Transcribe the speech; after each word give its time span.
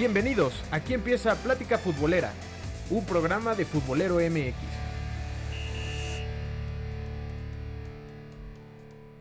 Bienvenidos, 0.00 0.54
aquí 0.70 0.94
empieza 0.94 1.34
Plática 1.34 1.76
Futbolera, 1.76 2.32
un 2.88 3.04
programa 3.04 3.54
de 3.54 3.66
Futbolero 3.66 4.14
MX. 4.14 4.56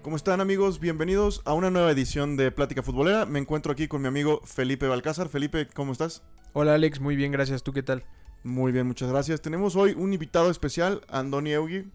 ¿Cómo 0.01 0.15
están 0.15 0.39
amigos? 0.39 0.79
Bienvenidos 0.79 1.41
a 1.43 1.51
una 1.51 1.69
nueva 1.69 1.91
edición 1.91 2.37
de 2.37 2.49
Plática 2.51 2.81
Futbolera. 2.81 3.25
Me 3.25 3.39
encuentro 3.39 3.73
aquí 3.73 3.89
con 3.89 4.01
mi 4.01 4.07
amigo 4.07 4.39
Felipe 4.45 4.87
Balcázar. 4.87 5.27
Felipe, 5.27 5.67
¿cómo 5.67 5.91
estás? 5.91 6.23
Hola 6.53 6.75
Alex, 6.75 7.01
muy 7.01 7.17
bien, 7.17 7.33
gracias. 7.33 7.61
¿Tú 7.61 7.73
qué 7.73 7.83
tal? 7.83 8.05
Muy 8.45 8.71
bien, 8.71 8.87
muchas 8.87 9.09
gracias. 9.09 9.41
Tenemos 9.41 9.75
hoy 9.75 9.95
un 9.97 10.13
invitado 10.13 10.49
especial, 10.49 11.01
Andoni 11.09 11.51
Eugi. 11.51 11.91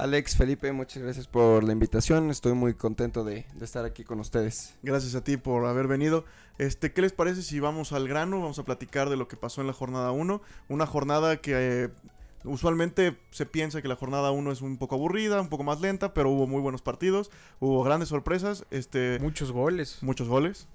Alex, 0.00 0.34
Felipe, 0.34 0.72
muchas 0.72 1.02
gracias 1.02 1.26
por 1.26 1.62
la 1.62 1.74
invitación. 1.74 2.30
Estoy 2.30 2.54
muy 2.54 2.72
contento 2.72 3.22
de, 3.22 3.44
de, 3.54 3.64
estar 3.66 3.84
aquí 3.84 4.02
con 4.02 4.18
ustedes. 4.18 4.74
Gracias 4.82 5.14
a 5.14 5.22
ti 5.22 5.36
por 5.36 5.66
haber 5.66 5.88
venido. 5.88 6.24
Este, 6.56 6.92
¿Qué 6.94 7.02
les 7.02 7.12
parece 7.12 7.42
si 7.42 7.60
vamos 7.60 7.92
al 7.92 8.08
grano? 8.08 8.40
Vamos 8.40 8.58
a 8.58 8.64
platicar 8.64 9.10
de 9.10 9.18
lo 9.18 9.28
que 9.28 9.36
pasó 9.36 9.60
en 9.60 9.66
la 9.66 9.74
jornada 9.74 10.10
1. 10.12 10.40
Una 10.70 10.86
jornada 10.86 11.36
que 11.42 11.52
eh, 11.54 11.88
usualmente 12.44 13.18
se 13.30 13.44
piensa 13.44 13.82
que 13.82 13.88
la 13.88 13.96
jornada 13.96 14.30
1 14.30 14.52
es 14.52 14.62
un 14.62 14.78
poco 14.78 14.94
aburrida, 14.94 15.38
un 15.38 15.50
poco 15.50 15.64
más 15.64 15.82
lenta, 15.82 16.14
pero 16.14 16.30
hubo 16.30 16.46
muy 16.46 16.62
buenos 16.62 16.80
partidos, 16.80 17.30
hubo 17.58 17.84
grandes 17.84 18.08
sorpresas. 18.08 18.64
Este, 18.70 19.18
muchos 19.20 19.52
goles. 19.52 19.98
Muchos 20.00 20.28
goles. 20.28 20.66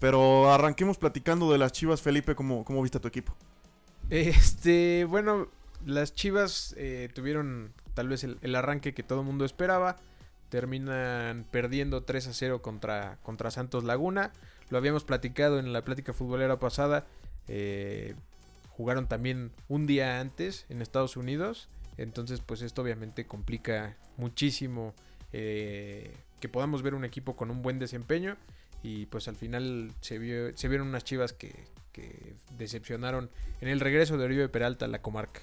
Pero 0.00 0.52
arranquemos 0.52 0.98
platicando 0.98 1.52
de 1.52 1.58
las 1.58 1.70
Chivas, 1.70 2.02
Felipe, 2.02 2.34
¿cómo, 2.34 2.64
cómo 2.64 2.82
viste 2.82 2.98
a 2.98 3.00
tu 3.00 3.06
equipo? 3.06 3.32
Este, 4.10 5.04
bueno, 5.04 5.46
las 5.86 6.16
Chivas 6.16 6.74
eh, 6.76 7.08
tuvieron 7.14 7.72
tal 7.94 8.08
vez 8.08 8.24
el, 8.24 8.54
arranque 8.54 8.94
que 8.94 9.02
todo 9.02 9.20
el 9.20 9.26
mundo 9.26 9.44
esperaba. 9.44 9.96
Terminan 10.48 11.46
perdiendo 11.50 12.02
3 12.02 12.28
a 12.28 12.32
0 12.32 12.62
contra, 12.62 13.18
contra 13.22 13.50
Santos 13.50 13.84
Laguna. 13.84 14.32
Lo 14.70 14.78
habíamos 14.78 15.04
platicado 15.04 15.58
en 15.58 15.72
la 15.72 15.84
plática 15.84 16.12
futbolera 16.12 16.58
pasada. 16.58 17.06
Eh, 17.48 18.14
jugaron 18.68 19.06
también 19.06 19.50
un 19.68 19.86
día 19.86 20.20
antes 20.20 20.66
en 20.68 20.82
Estados 20.82 21.16
Unidos. 21.16 21.68
Entonces, 21.96 22.40
pues 22.40 22.62
esto 22.62 22.82
obviamente 22.82 23.26
complica 23.26 23.96
muchísimo 24.16 24.94
eh, 25.32 26.14
que 26.40 26.48
podamos 26.48 26.82
ver 26.82 26.94
un 26.94 27.04
equipo 27.04 27.34
con 27.34 27.50
un 27.50 27.62
buen 27.62 27.78
desempeño. 27.78 28.36
Y 28.82 29.06
pues 29.06 29.28
al 29.28 29.36
final 29.36 29.92
se, 30.00 30.18
vio, 30.18 30.56
se 30.56 30.68
vieron 30.68 30.88
unas 30.88 31.04
chivas 31.04 31.32
que, 31.32 31.54
que 31.92 32.34
decepcionaron 32.58 33.30
en 33.60 33.68
el 33.68 33.80
regreso 33.80 34.18
de 34.18 34.24
Oribe 34.24 34.48
Peralta 34.48 34.84
a 34.84 34.88
la 34.88 35.00
comarca 35.00 35.40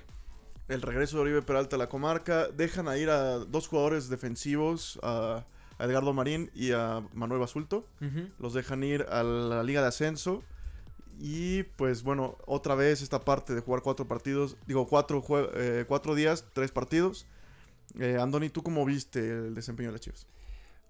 el 0.69 0.81
regreso 0.81 1.17
de 1.17 1.23
Oribe 1.23 1.41
Peralta 1.41 1.75
a 1.75 1.79
la 1.79 1.89
comarca. 1.89 2.47
Dejan 2.47 2.87
a 2.87 2.97
ir 2.97 3.09
a 3.09 3.39
dos 3.39 3.67
jugadores 3.67 4.07
defensivos, 4.07 4.99
a, 5.03 5.45
a 5.77 5.85
Edgardo 5.85 6.13
Marín 6.13 6.51
y 6.53 6.71
a 6.71 7.03
Manuel 7.13 7.41
Basulto. 7.41 7.85
Uh 7.99 8.05
-huh. 8.05 8.31
Los 8.39 8.53
dejan 8.53 8.83
ir 8.83 9.05
a 9.09 9.23
la 9.23 9.63
Liga 9.63 9.81
de 9.81 9.87
Ascenso. 9.87 10.43
Y 11.19 11.63
pues 11.63 12.03
bueno, 12.03 12.37
otra 12.45 12.75
vez 12.75 13.01
esta 13.01 13.19
parte 13.19 13.53
de 13.53 13.59
jugar 13.59 13.81
cuatro 13.81 14.07
partidos, 14.07 14.55
digo 14.67 14.87
cuatro, 14.87 15.21
eh, 15.55 15.83
cuatro 15.85 16.15
días, 16.15 16.45
tres 16.53 16.71
partidos. 16.71 17.25
Eh, 17.99 18.17
Andoni, 18.21 18.49
¿tú 18.49 18.63
cómo 18.63 18.85
viste 18.85 19.19
el 19.19 19.53
desempeño 19.55 19.89
de 19.89 19.93
las 19.93 20.01
Chivas? 20.01 20.27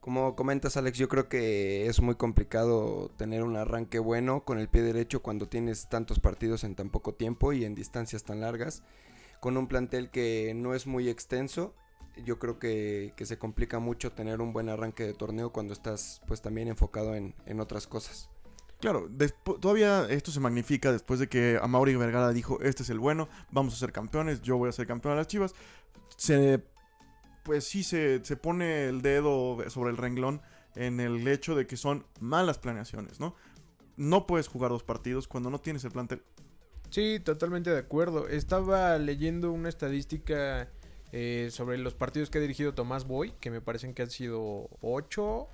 Como 0.01 0.35
comentas 0.35 0.77
Alex, 0.77 0.97
yo 0.97 1.09
creo 1.09 1.27
que 1.27 1.87
es 1.87 1.99
muy 2.01 2.15
complicado 2.15 3.11
tener 3.17 3.43
un 3.43 3.55
arranque 3.57 3.99
bueno 3.99 4.45
con 4.45 4.59
el 4.59 4.69
pie 4.69 4.81
derecho 4.81 5.21
cuando 5.21 5.47
tienes 5.47 5.89
tantos 5.89 6.19
partidos 6.19 6.63
en 6.63 6.75
tan 6.75 6.89
poco 6.89 7.15
tiempo 7.15 7.51
y 7.51 7.65
en 7.65 7.75
distancias 7.75 8.23
tan 8.23 8.39
largas 8.39 8.83
con 9.39 9.57
un 9.57 9.67
plantel 9.67 10.09
que 10.09 10.53
no 10.55 10.73
es 10.73 10.87
muy 10.87 11.09
extenso. 11.09 11.75
Yo 12.25 12.39
creo 12.39 12.59
que, 12.59 13.13
se 13.17 13.37
complica 13.37 13.79
mucho 13.79 14.11
tener 14.11 14.41
un 14.41 14.51
buen 14.51 14.69
arranque 14.69 15.03
de 15.03 15.13
torneo 15.13 15.51
cuando 15.51 15.73
estás 15.73 16.21
pues 16.27 16.41
también 16.41 16.67
enfocado 16.67 17.15
en, 17.15 17.35
en 17.45 17.59
otras 17.59 17.87
cosas. 17.87 18.29
Claro, 18.79 19.09
todavía 19.59 20.07
esto 20.09 20.31
se 20.31 20.39
magnifica 20.39 20.91
después 20.91 21.19
de 21.19 21.27
que 21.27 21.59
Amaury 21.61 21.95
Vergara 21.95 22.31
dijo, 22.31 22.61
este 22.61 22.83
es 22.83 22.89
el 22.89 22.99
bueno, 22.99 23.27
vamos 23.51 23.73
a 23.73 23.77
ser 23.77 23.91
campeones, 23.91 24.41
yo 24.41 24.57
voy 24.57 24.69
a 24.69 24.71
ser 24.71 24.87
campeón 24.87 25.15
de 25.15 25.17
las 25.17 25.27
Chivas. 25.27 25.53
Se, 26.15 26.63
pues 27.43 27.65
sí, 27.65 27.83
se, 27.83 28.23
se 28.23 28.37
pone 28.37 28.85
el 28.87 29.01
dedo 29.01 29.69
sobre 29.69 29.91
el 29.91 29.97
renglón 29.97 30.41
en 30.75 31.01
el 31.01 31.27
hecho 31.27 31.55
de 31.55 31.67
que 31.67 31.75
son 31.75 32.05
malas 32.21 32.57
planeaciones, 32.57 33.19
¿no? 33.19 33.35
No 33.97 34.25
puedes 34.27 34.47
jugar 34.47 34.71
dos 34.71 34.83
partidos 34.83 35.27
cuando 35.27 35.49
no 35.49 35.59
tienes 35.59 35.83
el 35.83 35.91
plantel. 35.91 36.23
Sí, 36.89 37.19
totalmente 37.19 37.69
de 37.69 37.79
acuerdo. 37.79 38.27
Estaba 38.27 38.97
leyendo 38.97 39.51
una 39.51 39.69
estadística 39.69 40.69
eh, 41.11 41.49
sobre 41.51 41.77
los 41.77 41.93
partidos 41.93 42.29
que 42.29 42.39
ha 42.39 42.41
dirigido 42.41 42.73
Tomás 42.73 43.05
Boy, 43.05 43.33
que 43.39 43.51
me 43.51 43.61
parecen 43.61 43.93
que 43.93 44.01
han 44.01 44.09
sido 44.09 44.69
8, 44.81 45.47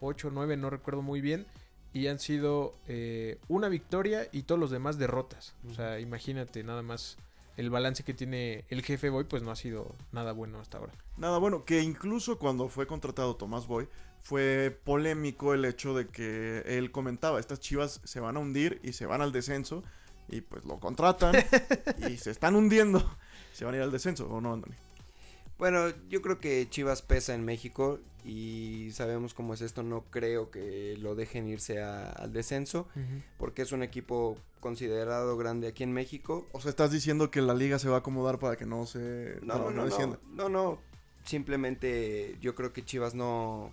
8, 0.00 0.30
9, 0.32 0.56
no 0.56 0.70
recuerdo 0.70 1.02
muy 1.02 1.20
bien. 1.20 1.46
Y 1.94 2.06
han 2.06 2.18
sido 2.18 2.74
eh, 2.88 3.38
una 3.48 3.68
victoria 3.68 4.26
y 4.32 4.42
todos 4.42 4.58
los 4.58 4.70
demás 4.70 4.98
derrotas. 4.98 5.54
O 5.70 5.74
sea, 5.74 6.00
imagínate 6.00 6.64
nada 6.64 6.82
más 6.82 7.18
el 7.56 7.68
balance 7.68 8.02
que 8.02 8.14
tiene 8.14 8.64
el 8.70 8.82
jefe 8.82 9.10
Boy, 9.10 9.24
pues 9.24 9.42
no 9.42 9.50
ha 9.50 9.56
sido 9.56 9.94
nada 10.10 10.32
bueno 10.32 10.58
hasta 10.58 10.78
ahora. 10.78 10.94
Nada 11.18 11.38
bueno, 11.38 11.64
que 11.64 11.82
incluso 11.82 12.38
cuando 12.38 12.68
fue 12.68 12.86
contratado 12.86 13.36
Tomás 13.36 13.66
Boy, 13.66 13.88
fue 14.22 14.76
polémico 14.84 15.52
el 15.52 15.64
hecho 15.64 15.94
de 15.94 16.06
que 16.06 16.62
él 16.66 16.90
comentaba, 16.90 17.38
estas 17.38 17.60
chivas 17.60 18.00
se 18.04 18.20
van 18.20 18.36
a 18.36 18.40
hundir 18.40 18.80
y 18.82 18.94
se 18.94 19.04
van 19.04 19.20
al 19.20 19.32
descenso 19.32 19.82
y 20.32 20.40
pues 20.40 20.64
lo 20.64 20.80
contratan 20.80 21.34
y 22.08 22.16
se 22.16 22.30
están 22.30 22.56
hundiendo. 22.56 23.04
Se 23.52 23.66
van 23.66 23.74
a 23.74 23.76
ir 23.76 23.82
al 23.82 23.92
descenso, 23.92 24.26
¿o 24.28 24.40
no, 24.40 24.54
Andoni? 24.54 24.74
Bueno, 25.58 25.90
yo 26.08 26.22
creo 26.22 26.40
que 26.40 26.66
Chivas 26.70 27.02
pesa 27.02 27.34
en 27.34 27.44
México 27.44 28.00
y 28.24 28.88
sabemos 28.92 29.34
cómo 29.34 29.52
es 29.52 29.60
esto. 29.60 29.82
No 29.82 30.04
creo 30.10 30.50
que 30.50 30.96
lo 30.98 31.14
dejen 31.14 31.46
irse 31.48 31.82
a, 31.82 32.10
al 32.10 32.32
descenso 32.32 32.88
uh 32.96 32.98
-huh. 32.98 33.22
porque 33.36 33.60
es 33.60 33.72
un 33.72 33.82
equipo 33.82 34.38
considerado 34.60 35.36
grande 35.36 35.68
aquí 35.68 35.82
en 35.82 35.92
México. 35.92 36.46
O 36.52 36.60
sea, 36.60 36.70
estás 36.70 36.90
diciendo 36.90 37.30
que 37.30 37.42
la 37.42 37.52
liga 37.52 37.78
se 37.78 37.90
va 37.90 37.96
a 37.96 37.98
acomodar 37.98 38.38
para 38.38 38.56
que 38.56 38.64
no 38.64 38.86
se. 38.86 39.38
No, 39.42 39.70
no, 39.70 39.70
no. 39.70 39.86
No, 39.86 40.18
no, 40.32 40.48
no. 40.48 40.78
Simplemente 41.24 42.36
yo 42.40 42.54
creo 42.54 42.72
que 42.72 42.84
Chivas 42.84 43.14
no 43.14 43.70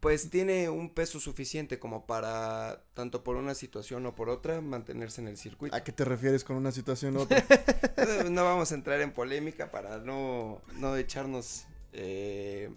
pues 0.00 0.30
tiene 0.30 0.68
un 0.68 0.90
peso 0.90 1.20
suficiente 1.20 1.78
como 1.78 2.06
para, 2.06 2.82
tanto 2.94 3.24
por 3.24 3.36
una 3.36 3.54
situación 3.54 4.06
o 4.06 4.14
por 4.14 4.28
otra, 4.28 4.60
mantenerse 4.60 5.20
en 5.20 5.28
el 5.28 5.36
circuito. 5.36 5.74
¿A 5.74 5.82
qué 5.82 5.92
te 5.92 6.04
refieres 6.04 6.44
con 6.44 6.56
una 6.56 6.72
situación 6.72 7.16
u 7.16 7.20
otra? 7.20 7.44
no 8.30 8.44
vamos 8.44 8.72
a 8.72 8.74
entrar 8.74 9.00
en 9.00 9.12
polémica 9.12 9.70
para 9.70 9.98
no, 9.98 10.60
no 10.74 10.96
echarnos, 10.96 11.66
eh, 11.92 12.70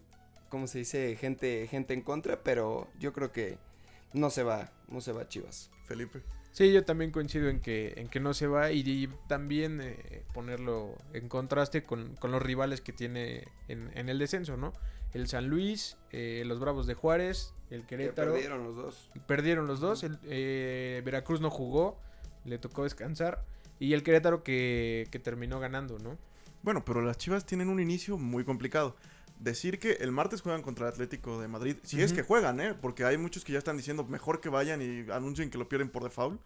¿cómo 0.50 0.68
se 0.68 0.80
dice? 0.80 1.16
Gente, 1.16 1.68
gente 1.68 1.94
en 1.94 2.02
contra, 2.02 2.44
pero 2.44 2.88
yo 3.00 3.13
creo 3.13 3.31
que 3.31 3.57
no 4.13 4.30
se 4.30 4.44
va, 4.44 4.72
no 4.88 5.01
se 5.01 5.12
va 5.12 5.28
Chivas. 5.28 5.69
Felipe. 5.86 6.22
Sí, 6.51 6.72
yo 6.72 6.84
también 6.84 7.12
coincido 7.12 7.47
en 7.50 7.59
que, 7.59 7.94
en 7.97 8.09
que 8.09 8.19
no 8.19 8.34
se 8.34 8.47
va 8.47 8.72
y, 8.72 8.80
y 8.80 9.07
también 9.28 9.81
eh, 9.81 10.24
ponerlo 10.34 10.96
en 11.13 11.30
contraste 11.30 11.84
con, 11.84 12.16
con, 12.16 12.31
los 12.31 12.41
rivales 12.41 12.81
que 12.81 12.91
tiene 12.91 13.47
en, 13.68 13.91
en, 13.96 14.09
el 14.09 14.18
descenso, 14.18 14.57
¿no? 14.57 14.74
El 15.14 15.28
San 15.28 15.47
Luis, 15.47 15.97
eh, 16.12 16.44
los 16.46 16.59
Bravos 16.59 16.88
de 16.88 16.94
Juárez, 16.94 17.53
el 17.70 17.86
Querétaro. 17.86 18.34
Que 18.34 18.40
perdieron 18.40 18.64
los 18.64 18.75
dos. 18.75 19.12
Perdieron 19.28 19.68
los 19.68 19.80
dos. 19.80 20.03
El, 20.03 20.20
eh, 20.24 21.02
Veracruz 21.03 21.42
no 21.42 21.50
jugó, 21.50 22.00
le 22.46 22.58
tocó 22.58 22.84
descansar. 22.84 23.44
Y 23.80 23.94
el 23.94 24.03
Querétaro 24.03 24.44
que, 24.44 25.08
que 25.12 25.19
terminó 25.19 25.59
ganando, 25.59 26.00
¿no? 26.00 26.18
Bueno, 26.62 26.84
pero 26.84 27.02
las 27.02 27.18
Chivas 27.18 27.46
tienen 27.46 27.69
un 27.69 27.80
inicio 27.80 28.18
muy 28.18 28.44
complicado 28.44 28.96
decir 29.40 29.80
que 29.80 29.94
el 29.94 30.12
martes 30.12 30.42
juegan 30.42 30.62
contra 30.62 30.88
el 30.88 30.94
Atlético 30.94 31.42
de 31.42 31.48
Madrid. 31.48 31.78
Si 31.84 31.96
uh 31.96 32.00
-huh. 32.00 32.03
es 32.03 32.14
que 32.14 32.24
juegan, 32.24 32.59
¿eh? 32.59 32.75
Porque 32.80 33.06
hay 33.06 33.18
muchos 33.18 33.44
que 33.44 33.53
ya 33.53 33.58
están 33.58 33.78
diciendo 33.78 34.03
mejor 34.03 34.42
que 34.42 34.50
vayan 34.50 34.81
y 34.81 35.09
anuncien 35.12 35.50
que 35.50 35.58
lo 35.58 35.68
pierden 35.68 35.90
por 35.90 36.03
default. 36.03 36.40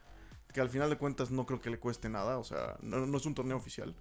Que 0.54 0.62
al 0.62 0.70
final 0.70 0.90
de 0.92 0.98
cuentas 0.98 1.32
no 1.32 1.48
creo 1.48 1.60
que 1.60 1.72
le 1.72 1.80
cueste 1.80 2.10
nada. 2.10 2.38
O 2.38 2.44
sea, 2.44 2.78
no, 2.82 3.08
no 3.08 3.18
es 3.18 3.26
un 3.26 3.34
torneo 3.34 3.58
oficial. 3.58 3.96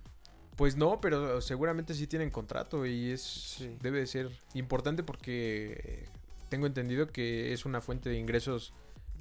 Pues 0.57 0.77
no, 0.77 1.01
pero 1.01 1.41
seguramente 1.41 1.95
sí 1.95 2.07
tienen 2.07 2.31
contrato 2.31 2.85
y 2.85 3.11
es 3.11 3.23
sí. 3.23 3.77
debe 3.81 4.01
de 4.01 4.07
ser 4.07 4.31
importante 4.55 5.03
porque 5.03 6.09
tengo 6.49 6.67
entendido 6.67 7.07
que 7.09 7.53
es 7.55 7.65
una 7.65 7.81
fuente 7.81 8.11
de 8.11 8.19
ingresos, 8.19 8.75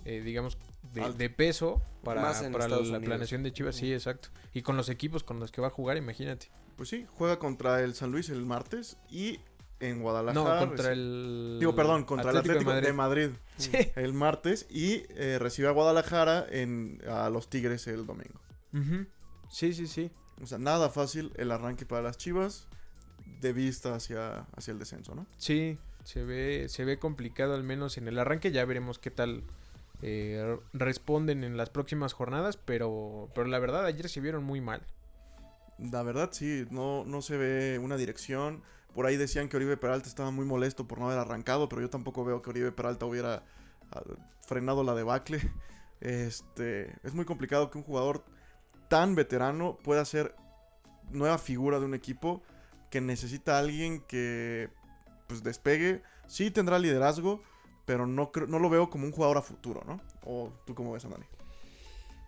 eh, 0.03 0.21
digamos, 0.21 0.57
de, 0.93 1.13
de, 1.13 1.29
peso 1.29 1.81
para, 2.03 2.33
para 2.51 2.67
la 2.67 2.79
Unidos. 2.79 3.01
planeación 3.03 3.43
de 3.43 3.53
Chivas. 3.53 3.75
Sí, 3.75 3.93
exacto. 3.93 4.29
Y 4.53 4.61
con 4.61 4.75
los 4.75 4.89
equipos 4.89 5.23
con 5.23 5.39
los 5.39 5.51
que 5.51 5.61
va 5.61 5.67
a 5.67 5.71
jugar, 5.71 5.95
imagínate. 5.95 6.49
Pues 6.75 6.89
sí, 6.89 7.05
juega 7.13 7.39
contra 7.39 7.81
el 7.81 7.93
San 7.93 8.11
Luis 8.11 8.29
el 8.29 8.45
martes 8.45 8.97
y 9.09 9.39
en 9.79 10.01
Guadalajara. 10.01 10.59
No, 10.59 10.67
contra 10.67 10.91
el. 10.91 11.57
Digo, 11.59 11.75
perdón, 11.75 12.03
contra 12.03 12.31
Atlético 12.31 12.51
el 12.51 12.77
Atlético 12.77 12.87
de 12.87 12.93
Madrid, 12.93 13.21
de 13.21 13.29
Madrid 13.29 13.39
sí. 13.57 13.91
el 13.95 14.13
martes 14.13 14.67
y 14.69 15.03
eh, 15.09 15.37
recibe 15.39 15.69
a 15.69 15.71
Guadalajara 15.71 16.45
en, 16.49 17.01
a 17.07 17.29
los 17.29 17.49
Tigres 17.49 17.87
el 17.87 18.05
domingo. 18.05 18.41
Uh 18.73 18.77
-huh. 18.77 19.07
Sí, 19.49 19.73
sí, 19.73 19.87
sí. 19.87 20.11
O 20.41 20.47
sea, 20.47 20.57
nada 20.57 20.89
fácil 20.89 21.31
el 21.35 21.51
arranque 21.51 21.85
para 21.85 22.01
las 22.01 22.17
Chivas 22.17 22.67
de 23.41 23.53
vista 23.53 23.95
hacia, 23.95 24.45
hacia 24.55 24.71
el 24.71 24.79
descenso, 24.79 25.15
¿no? 25.15 25.25
Sí, 25.37 25.77
se 26.03 26.23
ve, 26.23 26.67
se 26.69 26.85
ve 26.85 26.99
complicado 26.99 27.53
al 27.53 27.63
menos 27.63 27.97
en 27.97 28.07
el 28.07 28.17
arranque. 28.19 28.51
Ya 28.51 28.65
veremos 28.65 28.99
qué 28.99 29.11
tal 29.11 29.43
eh, 30.01 30.57
responden 30.73 31.43
en 31.43 31.57
las 31.57 31.69
próximas 31.69 32.13
jornadas, 32.13 32.57
pero, 32.57 33.29
pero 33.35 33.47
la 33.47 33.59
verdad 33.59 33.85
ayer 33.85 34.09
se 34.09 34.21
vieron 34.21 34.43
muy 34.43 34.61
mal. 34.61 34.81
La 35.77 36.03
verdad 36.03 36.29
sí, 36.31 36.65
no, 36.69 37.05
no 37.05 37.21
se 37.21 37.37
ve 37.37 37.79
una 37.79 37.97
dirección. 37.97 38.63
Por 38.93 39.05
ahí 39.05 39.17
decían 39.17 39.47
que 39.47 39.57
Oribe 39.57 39.77
Peralta 39.77 40.09
estaba 40.09 40.31
muy 40.31 40.45
molesto 40.45 40.87
por 40.87 40.99
no 40.99 41.05
haber 41.05 41.19
arrancado, 41.19 41.69
pero 41.69 41.81
yo 41.81 41.89
tampoco 41.89 42.25
veo 42.25 42.41
que 42.41 42.49
Oribe 42.49 42.71
Peralta 42.71 43.05
hubiera 43.05 43.43
ah, 43.91 44.01
frenado 44.45 44.83
la 44.83 44.95
debacle. 44.95 45.41
Este, 46.01 46.95
es 47.03 47.13
muy 47.13 47.25
complicado 47.25 47.69
que 47.69 47.77
un 47.77 47.83
jugador 47.83 48.25
tan 48.91 49.15
veterano 49.15 49.77
pueda 49.85 50.03
ser 50.03 50.35
nueva 51.11 51.37
figura 51.37 51.79
de 51.79 51.85
un 51.85 51.93
equipo 51.93 52.41
que 52.89 52.99
necesita 52.99 53.55
a 53.55 53.59
alguien 53.59 54.01
que 54.01 54.69
pues 55.27 55.43
despegue. 55.43 56.03
Sí 56.27 56.51
tendrá 56.51 56.77
liderazgo, 56.77 57.41
pero 57.85 58.05
no, 58.05 58.33
no 58.49 58.59
lo 58.59 58.69
veo 58.69 58.89
como 58.89 59.05
un 59.05 59.13
jugador 59.13 59.37
a 59.37 59.41
futuro, 59.41 59.81
¿no? 59.87 60.01
¿O 60.25 60.51
tú 60.65 60.75
cómo 60.75 60.91
ves, 60.91 61.05
Andani? 61.05 61.23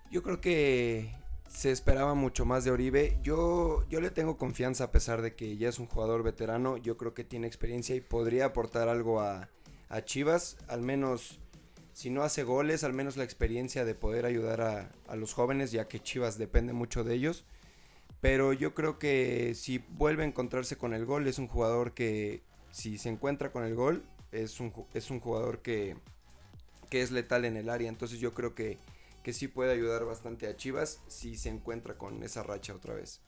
Yo 0.10 0.24
creo 0.24 0.39
que 0.39 1.13
se 1.50 1.69
esperaba 1.69 2.13
mucho 2.13 2.45
más 2.45 2.63
de 2.63 2.71
Oribe. 2.71 3.19
Yo, 3.21 3.83
yo 3.89 4.00
le 4.00 4.10
tengo 4.10 4.38
confianza 4.38 4.86
a 4.86 4.92
pesar 4.92 5.21
de 5.21 5.36
que 5.36 5.57
ya 5.57 5.68
es 5.68 5.80
un 5.80 5.88
jugador 5.88 6.24
veterano. 6.24 6.77
Yo 6.77 6.95
creo 6.95 7.13
que 7.13 7.25
tiene 7.25 7.45
experiencia 7.45 7.94
y 7.94 8.00
podría 8.00 8.45
aportar 8.45 8.88
algo 8.88 9.19
a, 9.19 9.50
Chivas. 10.06 10.56
Al 10.69 10.81
menos, 10.81 11.42
si 11.93 12.09
no 12.09 12.23
hace 12.23 12.43
goles, 12.43 12.83
al 12.83 12.93
menos 12.93 13.17
la 13.17 13.23
experiencia 13.23 13.85
de 13.85 13.95
poder 13.95 14.25
ayudar 14.25 14.61
a, 14.61 14.91
a, 15.07 15.15
los 15.15 15.33
jóvenes, 15.33 15.71
ya 15.71 15.87
que 15.87 16.01
Chivas 16.01 16.37
depende 16.37 16.73
mucho 16.73 17.03
de 17.03 17.15
ellos. 17.15 17.45
Pero 18.21 18.53
yo 18.53 18.73
creo 18.73 18.99
que 18.99 19.53
si 19.55 19.79
vuelve 19.89 20.23
a 20.23 20.27
encontrarse 20.27 20.77
con 20.77 20.93
el 20.93 21.05
gol, 21.05 21.27
es 21.27 21.39
un 21.39 21.47
jugador 21.47 21.93
que, 21.93 22.41
si 22.71 22.97
se 22.97 23.09
encuentra 23.09 23.51
con 23.51 23.63
el 23.65 23.75
gol, 23.75 24.03
es 24.31 24.59
un, 24.59 24.73
es 24.93 25.11
un 25.11 25.19
jugador 25.19 25.61
que, 25.61 25.97
que 26.89 27.01
es 27.01 27.11
letal 27.11 27.45
en 27.45 27.57
el 27.57 27.69
área. 27.69 27.89
Entonces 27.89 28.19
yo 28.19 28.33
creo 28.33 28.55
que 28.55 28.79
que 29.23 29.33
sí 29.33 29.47
puede 29.47 29.71
ayudar 29.71 30.05
bastante 30.05 30.47
a 30.47 30.55
Chivas 30.55 30.99
si 31.07 31.37
se 31.37 31.49
encuentra 31.49 31.97
con 31.97 32.21
esa 32.23 32.43
racha 32.43 32.75
otra 32.75 32.93
vez. 32.93 33.21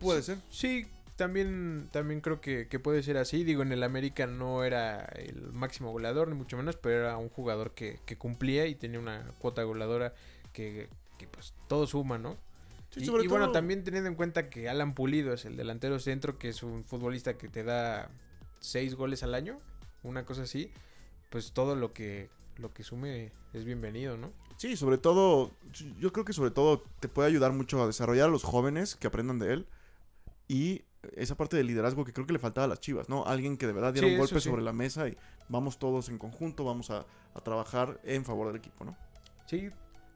Puede 0.00 0.22
ser. 0.22 0.38
Sí, 0.48 0.86
también, 1.16 1.88
también 1.92 2.20
creo 2.20 2.40
que, 2.40 2.66
puede 2.82 3.02
ser 3.02 3.16
así. 3.16 3.42
Digo, 3.42 3.62
en 3.62 3.72
el 3.72 3.82
América 3.82 4.26
no 4.26 4.64
era 4.64 5.04
el 5.16 5.52
máximo 5.52 5.90
goleador, 5.90 6.28
ni 6.28 6.34
mucho 6.34 6.56
menos, 6.56 6.76
pero 6.76 7.00
era 7.00 7.16
un 7.16 7.28
jugador 7.28 7.72
que, 7.72 7.98
cumplía 8.18 8.66
y 8.66 8.74
tenía 8.74 9.00
una 9.00 9.32
cuota 9.38 9.62
goleadora 9.62 10.14
que, 10.52 10.88
pues 11.30 11.54
todo 11.68 11.86
suma, 11.86 12.18
¿no? 12.18 12.36
y, 12.94 13.28
bueno, 13.28 13.52
también 13.52 13.84
teniendo 13.84 14.08
en 14.08 14.14
cuenta 14.14 14.48
que 14.48 14.70
Alan 14.70 14.94
Pulido 14.94 15.34
es 15.34 15.44
el 15.44 15.56
delantero 15.56 15.98
centro, 15.98 16.38
que 16.38 16.48
es 16.48 16.62
un 16.62 16.84
futbolista 16.84 17.36
que 17.36 17.48
te 17.48 17.62
da 17.62 18.08
seis 18.60 18.94
goles 18.94 19.22
al 19.22 19.34
año, 19.34 19.58
una 20.02 20.24
cosa 20.24 20.42
así, 20.42 20.70
pues 21.28 21.52
todo 21.52 21.76
lo 21.76 21.92
que, 21.92 22.30
lo 22.56 22.72
que 22.72 22.84
sume 22.84 23.32
es 23.52 23.64
bienvenido, 23.64 24.16
¿no? 24.16 24.32
Sí, 24.56 24.76
sobre 24.76 24.96
todo, 24.96 25.50
yo 25.98 26.12
creo 26.12 26.24
que 26.24 26.32
sobre 26.32 26.50
todo 26.50 26.82
te 27.00 27.08
puede 27.08 27.28
ayudar 27.28 27.52
mucho 27.52 27.82
a 27.82 27.86
desarrollar 27.86 28.28
a 28.28 28.32
los 28.32 28.44
jóvenes 28.44 28.96
que 28.96 29.06
aprendan 29.06 29.38
de 29.38 29.52
él 29.52 29.66
y 30.48 30.84
esa 31.16 31.36
parte 31.36 31.56
de 31.56 31.64
liderazgo 31.64 32.04
que 32.04 32.12
creo 32.12 32.26
que 32.26 32.32
le 32.32 32.38
faltaba 32.38 32.64
a 32.64 32.68
las 32.68 32.80
Chivas, 32.80 33.08
¿no? 33.08 33.24
Alguien 33.26 33.56
que 33.56 33.66
de 33.66 33.72
verdad 33.72 33.92
diera 33.92 34.08
un 34.08 34.18
golpe 34.18 34.40
sobre 34.40 34.62
la 34.62 34.72
mesa 34.72 35.08
y 35.08 35.16
vamos 35.48 35.78
todos 35.78 36.08
en 36.08 36.18
conjunto, 36.18 36.64
vamos 36.64 36.90
a, 36.90 37.06
a, 37.34 37.40
trabajar 37.40 38.00
en 38.04 38.24
favor 38.24 38.48
del 38.48 38.56
equipo, 38.56 38.84
¿no? 38.84 38.96
Sí, 39.46 39.70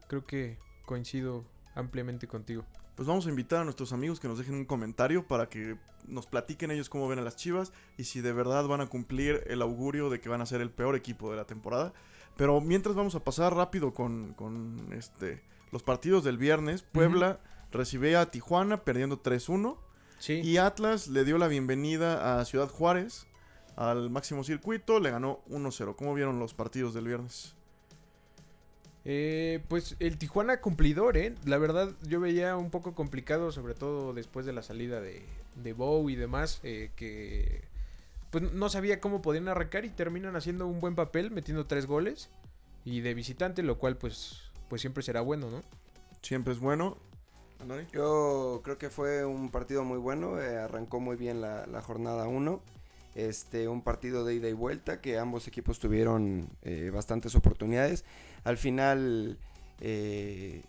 creo 0.09 0.25
que 0.27 0.59
coincido 0.85 1.45
ampliamente 1.75 2.27
contigo. 2.27 2.65
Pues 2.97 3.07
vamos 3.07 3.27
a 3.27 3.31
invitar 3.31 3.61
a 3.61 3.65
nuestros 3.65 3.93
amigos 3.93 4.21
que 4.21 4.29
nos 4.29 4.39
dejen 4.39 4.55
un 4.55 4.65
comentario 4.65 5.27
para 5.27 5.49
que 5.49 5.79
nos 6.07 6.27
platiquen 6.27 6.71
ellos 6.71 6.89
cómo 6.89 7.09
ven 7.09 7.19
a 7.19 7.23
las 7.23 7.37
Chivas 7.37 7.73
y 7.97 8.05
si 8.05 8.21
de 8.21 8.33
verdad 8.33 8.67
van 8.67 8.81
a 8.81 8.87
cumplir 8.87 9.45
el 9.47 9.63
augurio 9.63 10.11
de 10.11 10.21
que 10.21 10.29
van 10.29 10.41
a 10.41 10.47
ser 10.47 10.61
el 10.61 10.71
peor 10.71 10.97
equipo 10.97 11.31
de 11.31 11.37
la 11.37 11.47
temporada. 11.47 11.93
Pero 12.37 12.61
mientras 12.61 12.95
vamos 12.95 13.15
a 13.15 13.25
pasar 13.25 13.55
rápido 13.55 13.95
con, 13.95 14.35
este, 14.93 15.43
los 15.73 15.83
partidos 15.83 16.25
del 16.25 16.39
viernes. 16.39 16.83
Puebla 16.83 17.41
recibe 17.71 18.17
a 18.17 18.31
Tijuana 18.31 18.85
perdiendo 18.85 19.23
3-1. 19.23 19.77
Y 20.29 20.59
Atlas 20.59 21.09
le 21.09 21.25
dio 21.25 21.39
la 21.39 21.49
bienvenida 21.49 22.39
a 22.39 22.45
Ciudad 22.45 22.69
Juárez 22.69 23.27
al 23.77 24.11
máximo 24.11 24.45
circuito. 24.45 25.01
Le 25.01 25.11
ganó 25.11 25.41
1-0. 25.49 25.97
¿Cómo 25.97 26.15
vieron 26.15 26.39
los 26.39 26.53
partidos 26.53 26.93
del 26.93 27.07
viernes? 27.07 27.55
Eh, 29.07 29.61
pues 29.69 29.97
el 29.99 30.19
Tijuana 30.19 30.61
cumplidor, 30.61 31.17
¿eh? 31.17 31.35
La 31.47 31.57
verdad 31.57 31.91
yo 32.03 32.21
veía 32.21 32.57
un 32.57 32.71
poco 32.71 32.95
complicado, 32.95 33.51
sobre 33.51 33.75
todo 33.75 34.13
después 34.13 34.45
de 34.45 34.53
la 34.53 34.63
salida 34.63 35.01
de, 35.01 35.23
de 35.57 35.73
Bow 35.73 36.11
y 36.11 36.17
demás, 36.17 36.61
eh, 36.65 36.91
que 36.97 37.63
pues 38.31 38.53
no 38.53 38.69
sabía 38.69 39.01
cómo 39.01 39.23
podían 39.23 39.49
arrancar 39.49 39.87
y 39.87 39.89
terminan 39.89 40.37
haciendo 40.37 40.67
un 40.67 40.81
buen 40.81 40.95
papel, 40.95 41.31
metiendo 41.31 41.67
tres 41.67 41.87
goles 41.87 42.29
y 42.85 43.01
de 43.01 43.15
visitante, 43.15 43.63
lo 43.63 43.79
cual 43.79 43.97
pues, 43.97 44.43
pues 44.69 44.83
siempre 44.83 45.03
será 45.03 45.23
bueno, 45.23 45.51
¿no? 45.51 45.63
Siempre 46.21 46.53
es 46.53 46.61
bueno. 46.61 46.99
Yo 47.93 48.61
creo 48.65 48.79
que 48.79 48.91
fue 48.91 49.25
un 49.25 49.51
partido 49.51 49.85
muy 49.85 49.99
bueno, 49.99 50.41
eh, 50.41 50.59
arrancó 50.59 51.01
muy 51.01 51.17
bien 51.17 51.41
la, 51.41 51.83
jornada 51.83 52.27
1. 52.27 52.61
Este, 53.15 53.69
un 53.69 53.83
partido 53.83 54.25
de 54.25 54.35
ida 54.35 54.49
y 54.49 54.53
vuelta 54.53 55.01
que 55.01 55.19
ambos 55.19 55.49
equipos 55.49 55.79
tuvieron 55.79 56.49
eh, 56.63 56.91
bastantes 56.93 57.35
oportunidades. 57.35 58.05
Al 58.45 58.57
final 58.57 59.39
eh, 59.81 60.63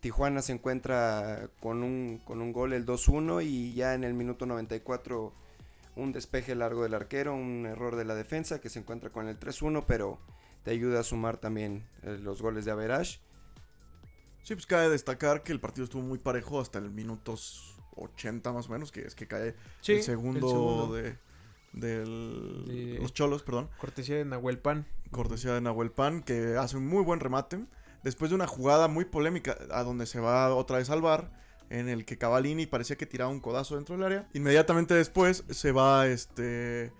Tijuana 0.00 0.42
se 0.42 0.52
encuentra 0.52 1.48
con 1.60 1.82
un, 1.82 2.20
con 2.24 2.42
un 2.42 2.52
gol, 2.52 2.72
el 2.72 2.86
2-1, 2.86 3.44
y 3.44 3.72
ya 3.74 3.94
en 3.94 4.04
el 4.04 4.14
minuto 4.14 4.46
94 4.46 5.32
un 5.96 6.12
despeje 6.12 6.54
largo 6.54 6.84
del 6.84 6.94
arquero, 6.94 7.34
un 7.34 7.66
error 7.66 7.96
de 7.96 8.04
la 8.04 8.14
defensa 8.14 8.60
que 8.60 8.68
se 8.68 8.78
encuentra 8.78 9.10
con 9.10 9.26
el 9.26 9.40
3-1, 9.40 9.84
pero 9.86 10.18
te 10.62 10.70
ayuda 10.70 11.00
a 11.00 11.04
sumar 11.04 11.38
también 11.38 11.84
los 12.02 12.40
goles 12.40 12.64
de 12.64 12.70
Average. 12.70 13.18
Sí, 14.48 14.54
pues 14.54 14.64
cabe 14.64 14.88
destacar 14.88 15.42
que 15.42 15.52
el 15.52 15.60
partido 15.60 15.84
estuvo 15.84 16.00
muy 16.00 16.16
parejo 16.16 16.58
hasta 16.58 16.78
el 16.78 16.90
minutos 16.90 17.76
80 17.96 18.50
más 18.50 18.70
o 18.70 18.72
menos, 18.72 18.90
que 18.90 19.02
es 19.02 19.14
que 19.14 19.26
cae 19.26 19.54
el, 19.86 20.02
segundo 20.02 20.90
de, 21.74 22.06
los 22.98 23.12
cholos, 23.12 23.42
perdón. 23.42 23.68
Cortesía 23.76 24.16
de 24.16 24.24
Nahuel 24.24 24.58
Pan. 24.58 24.86
Cortesía 25.10 25.52
de 25.52 25.60
Nahuel 25.60 25.90
Pan, 25.90 26.22
que 26.22 26.56
hace 26.56 26.78
un 26.78 26.86
muy 26.86 27.04
buen 27.04 27.20
remate. 27.20 27.62
Después 28.02 28.30
de 28.30 28.36
una 28.36 28.46
jugada 28.46 28.88
muy 28.88 29.04
polémica 29.04 29.54
a 29.70 29.82
donde 29.82 30.06
se 30.06 30.18
va 30.18 30.54
otra 30.54 30.78
vez 30.78 30.88
al 30.88 31.02
bar 31.02 31.30
en 31.68 31.90
el 31.90 32.06
que 32.06 32.16
Cavalini 32.16 32.64
parecía 32.64 32.96
que 32.96 33.04
tiraba 33.04 33.30
un 33.30 33.40
codazo 33.40 33.76
dentro 33.76 33.96
del 33.96 34.06
área. 34.06 34.28
Inmediatamente 34.32 34.94
después 34.94 35.44
se 35.50 35.72
va, 35.72 36.06
este, 36.06 36.90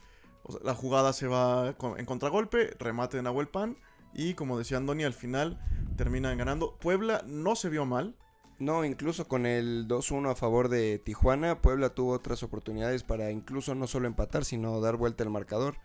la 0.62 0.74
jugada 0.74 1.14
se 1.14 1.28
va 1.28 1.74
en 1.96 2.04
contragolpe, 2.04 2.76
remate 2.78 3.16
de 3.16 3.22
Nahuel 3.22 3.48
Pan 3.48 3.78
y 4.18 4.34
como 4.34 4.58
decía 4.58 4.78
Andoni 4.78 5.04
al 5.04 5.14
final 5.14 5.60
terminan 5.96 6.36
ganando. 6.36 6.76
Puebla 6.78 7.22
no 7.26 7.54
se 7.54 7.68
vio 7.68 7.86
mal. 7.86 8.16
No, 8.58 8.84
incluso 8.84 9.28
con 9.28 9.46
el 9.46 9.86
2-1 9.86 10.32
a 10.32 10.34
favor 10.34 10.68
de 10.68 10.98
Tijuana, 10.98 11.62
Puebla 11.62 11.90
tuvo 11.90 12.14
otras 12.14 12.42
oportunidades 12.42 13.04
para 13.04 13.30
incluso 13.30 13.76
no 13.76 13.86
solo 13.86 14.08
empatar, 14.08 14.44
sino 14.44 14.80
dar 14.80 14.96
vuelta 14.96 15.22
al 15.22 15.30
marcador. 15.30 15.76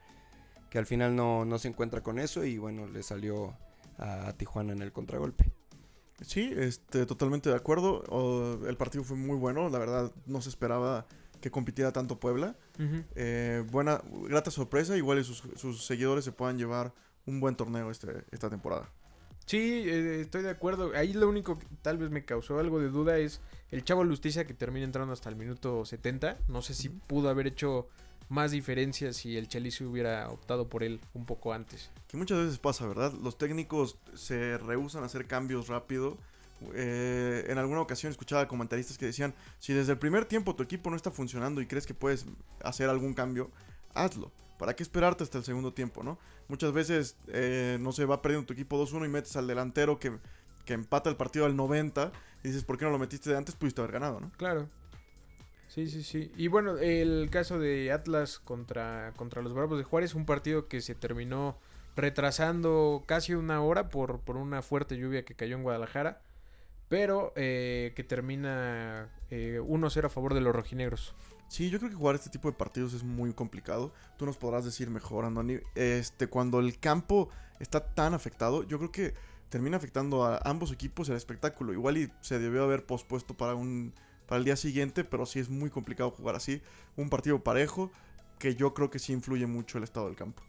Que 0.71 0.79
al 0.79 0.87
final 0.87 1.15
no, 1.15 1.45
no 1.45 1.59
se 1.59 1.67
encuentra 1.67 2.01
con 2.01 2.17
eso 2.17 2.43
y 2.43 2.57
bueno, 2.57 2.87
le 2.87 3.03
salió 3.03 3.55
a 3.99 4.33
Tijuana 4.33 4.73
en 4.73 4.81
el 4.81 4.91
contragolpe. 4.91 5.51
Sí, 6.21 6.51
este, 6.55 7.05
totalmente 7.05 7.51
de 7.51 7.55
acuerdo. 7.55 8.65
el 8.67 8.77
partido 8.77 9.03
fue 9.03 9.15
muy 9.15 9.37
bueno, 9.37 9.69
la 9.69 9.77
verdad 9.77 10.11
no 10.25 10.41
se 10.41 10.49
esperaba 10.49 11.05
que 11.39 11.51
compitiera 11.51 11.91
tanto 11.91 12.19
Puebla. 12.19 12.55
Eh, 13.15 13.63
buena, 13.69 14.01
grata 14.27 14.49
sorpresa, 14.49 14.97
igual 14.97 15.23
sus, 15.23 15.85
seguidores 15.85 16.25
se 16.25 16.31
puedan 16.31 16.57
llevar 16.57 16.93
un 17.25 17.39
buen 17.39 17.55
torneo 17.55 17.89
este, 17.91 18.23
esta 18.31 18.49
temporada. 18.49 18.89
Sí, 19.45 19.83
eh, 19.85 20.21
estoy 20.21 20.43
de 20.43 20.49
acuerdo. 20.49 20.91
Ahí 20.95 21.13
lo 21.13 21.27
único 21.27 21.59
que 21.59 21.65
tal 21.81 21.97
vez 21.97 22.09
me 22.09 22.23
causó 22.23 22.59
algo 22.59 22.79
de 22.79 22.89
duda 22.89 23.17
es 23.17 23.41
el 23.71 23.83
Chavo 23.83 24.03
Lusticia 24.03 24.45
que 24.45 24.53
termina 24.53 24.85
entrando 24.85 25.13
hasta 25.13 25.29
el 25.29 25.35
minuto 25.35 25.85
70. 25.85 26.37
No 26.47 26.61
sé 26.61 26.73
si 26.73 26.89
pudo 26.89 27.29
haber 27.29 27.47
hecho 27.47 27.87
más 28.29 28.51
diferencias 28.51 29.17
si 29.17 29.37
el 29.37 29.47
Chelsea 29.47 29.85
hubiera 29.87 30.29
optado 30.29 30.69
por 30.69 30.83
él 30.83 31.01
un 31.13 31.25
poco 31.25 31.53
antes. 31.53 31.89
Que 32.07 32.17
muchas 32.17 32.39
veces 32.39 32.57
pasa, 32.57 32.87
¿verdad? 32.87 33.13
Los 33.21 33.37
técnicos 33.37 33.97
se 34.13 34.57
rehusan 34.57 35.03
a 35.03 35.07
hacer 35.07 35.27
cambios 35.27 35.67
rápido. 35.67 36.17
Eh, 36.73 37.45
en 37.49 37.57
alguna 37.57 37.81
ocasión 37.81 38.11
escuchaba 38.11 38.47
comentaristas 38.47 38.97
que 38.97 39.05
decían, 39.05 39.33
si 39.59 39.73
desde 39.73 39.91
el 39.91 39.99
primer 39.99 40.25
tiempo 40.25 40.55
tu 40.55 40.63
equipo 40.63 40.89
no 40.89 40.95
está 40.95 41.11
funcionando 41.11 41.59
y 41.59 41.67
crees 41.67 41.85
que 41.85 41.93
puedes 41.93 42.25
hacer 42.63 42.89
algún 42.89 43.13
cambio, 43.13 43.51
hazlo. 43.93 44.31
¿Para 44.57 44.75
qué 44.75 44.83
esperarte 44.83 45.23
hasta 45.23 45.37
el 45.37 45.43
segundo 45.43 45.73
tiempo, 45.73 46.03
no? 46.03 46.19
Muchas 46.47 46.71
veces, 46.71 47.17
eh, 47.27 47.77
no 47.81 47.91
se 47.91 48.05
va 48.05 48.21
perdiendo 48.21 48.45
tu 48.45 48.53
equipo 48.53 48.77
2-1 48.77 49.05
y 49.05 49.09
metes 49.09 49.35
al 49.35 49.47
delantero 49.47 49.99
que, 49.99 50.17
que 50.65 50.73
empata 50.73 51.09
el 51.09 51.15
partido 51.15 51.45
al 51.45 51.55
90 51.55 52.11
y 52.43 52.47
dices, 52.47 52.63
¿por 52.63 52.77
qué 52.77 52.85
no 52.85 52.91
lo 52.91 52.99
metiste 52.99 53.29
de 53.29 53.37
antes? 53.37 53.55
Pudiste 53.55 53.81
haber 53.81 53.93
ganado, 53.93 54.19
¿no? 54.19 54.31
Claro. 54.37 54.69
Sí, 55.67 55.87
sí, 55.87 56.03
sí. 56.03 56.31
Y 56.37 56.49
bueno, 56.49 56.77
el 56.77 57.29
caso 57.31 57.57
de 57.57 57.91
Atlas 57.91 58.37
contra, 58.37 59.11
contra 59.15 59.41
los 59.41 59.53
Bravos 59.53 59.77
de 59.77 59.83
Juárez, 59.83 60.13
un 60.13 60.25
partido 60.25 60.67
que 60.67 60.81
se 60.81 60.93
terminó 60.93 61.57
retrasando 61.95 63.03
casi 63.07 63.33
una 63.33 63.61
hora 63.61 63.89
por, 63.89 64.19
por 64.19 64.37
una 64.37 64.61
fuerte 64.61 64.97
lluvia 64.97 65.25
que 65.25 65.35
cayó 65.35 65.55
en 65.55 65.63
Guadalajara, 65.63 66.21
pero 66.89 67.33
eh, 67.35 67.93
que 67.95 68.03
termina 68.03 69.09
1-0 69.31 69.97
eh, 69.97 70.05
a 70.05 70.09
favor 70.09 70.35
de 70.35 70.41
los 70.41 70.55
rojinegros. 70.55 71.15
Sí, 71.47 71.69
yo 71.69 71.77
creo 71.77 71.91
que 71.91 71.95
jugar 71.95 72.15
este 72.15 72.29
tipo 72.29 72.49
de 72.49 72.57
partidos 72.57 72.93
es 72.93 73.03
muy 73.03 73.33
complicado. 73.33 73.93
Tú 74.17 74.25
nos 74.25 74.37
podrás 74.37 74.65
decir 74.65 74.89
mejor, 74.89 75.25
Andoni. 75.25 75.59
Este, 75.75 76.27
cuando 76.27 76.59
el 76.59 76.79
campo 76.79 77.29
está 77.59 77.93
tan 77.93 78.13
afectado, 78.13 78.63
yo 78.63 78.79
creo 78.79 78.91
que 78.91 79.13
termina 79.49 79.77
afectando 79.77 80.25
a 80.25 80.39
ambos 80.45 80.71
equipos 80.71 81.09
el 81.09 81.15
espectáculo. 81.15 81.73
Igual 81.73 81.97
y 81.97 82.11
se 82.21 82.39
debió 82.39 82.63
haber 82.63 82.85
pospuesto 82.85 83.35
para 83.35 83.53
un 83.53 83.93
para 84.25 84.39
el 84.39 84.45
día 84.45 84.55
siguiente, 84.55 85.03
pero 85.03 85.25
sí 85.25 85.39
es 85.39 85.49
muy 85.49 85.69
complicado 85.69 86.11
jugar 86.11 86.35
así. 86.35 86.61
Un 86.95 87.09
partido 87.09 87.43
parejo 87.43 87.91
que 88.39 88.55
yo 88.55 88.73
creo 88.73 88.89
que 88.89 88.99
sí 88.99 89.13
influye 89.13 89.45
mucho 89.45 89.77
el 89.77 89.83
estado 89.83 90.07
del 90.07 90.15
campo. 90.15 90.43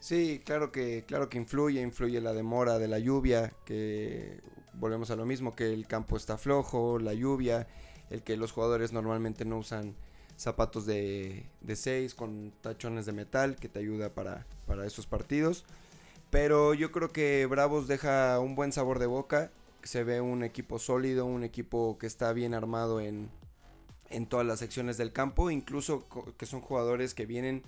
Sí, 0.00 0.42
claro 0.44 0.72
que, 0.72 1.04
claro 1.06 1.28
que 1.28 1.38
influye, 1.38 1.80
influye 1.80 2.20
la 2.20 2.32
demora 2.32 2.78
de 2.78 2.88
la 2.88 2.98
lluvia, 2.98 3.52
que 3.64 4.40
volvemos 4.74 5.10
a 5.10 5.16
lo 5.16 5.24
mismo, 5.24 5.54
que 5.54 5.72
el 5.72 5.86
campo 5.86 6.16
está 6.16 6.36
flojo, 6.36 6.98
la 6.98 7.14
lluvia, 7.14 7.68
el 8.10 8.22
que 8.22 8.36
los 8.36 8.52
jugadores 8.52 8.92
normalmente 8.92 9.44
no 9.44 9.58
usan 9.58 9.94
zapatos 10.36 10.86
de 10.86 11.46
6 11.66 12.14
con 12.14 12.52
tachones 12.60 13.06
de 13.06 13.12
metal 13.12 13.56
que 13.56 13.68
te 13.68 13.78
ayuda 13.78 14.14
para, 14.14 14.46
para 14.66 14.86
esos 14.86 15.06
partidos. 15.06 15.64
Pero 16.32 16.72
yo 16.72 16.92
creo 16.92 17.10
que 17.10 17.44
Bravos 17.44 17.88
deja 17.88 18.40
un 18.40 18.54
buen 18.54 18.72
sabor 18.72 18.98
de 18.98 19.06
boca. 19.06 19.52
Se 19.82 20.02
ve 20.02 20.22
un 20.22 20.44
equipo 20.44 20.78
sólido, 20.78 21.26
un 21.26 21.44
equipo 21.44 21.98
que 21.98 22.06
está 22.06 22.32
bien 22.32 22.54
armado 22.54 23.00
en, 23.00 23.28
en 24.08 24.26
todas 24.26 24.46
las 24.46 24.60
secciones 24.60 24.96
del 24.96 25.12
campo. 25.12 25.50
Incluso 25.50 26.06
que 26.38 26.46
son 26.46 26.62
jugadores 26.62 27.12
que 27.12 27.26
vienen 27.26 27.62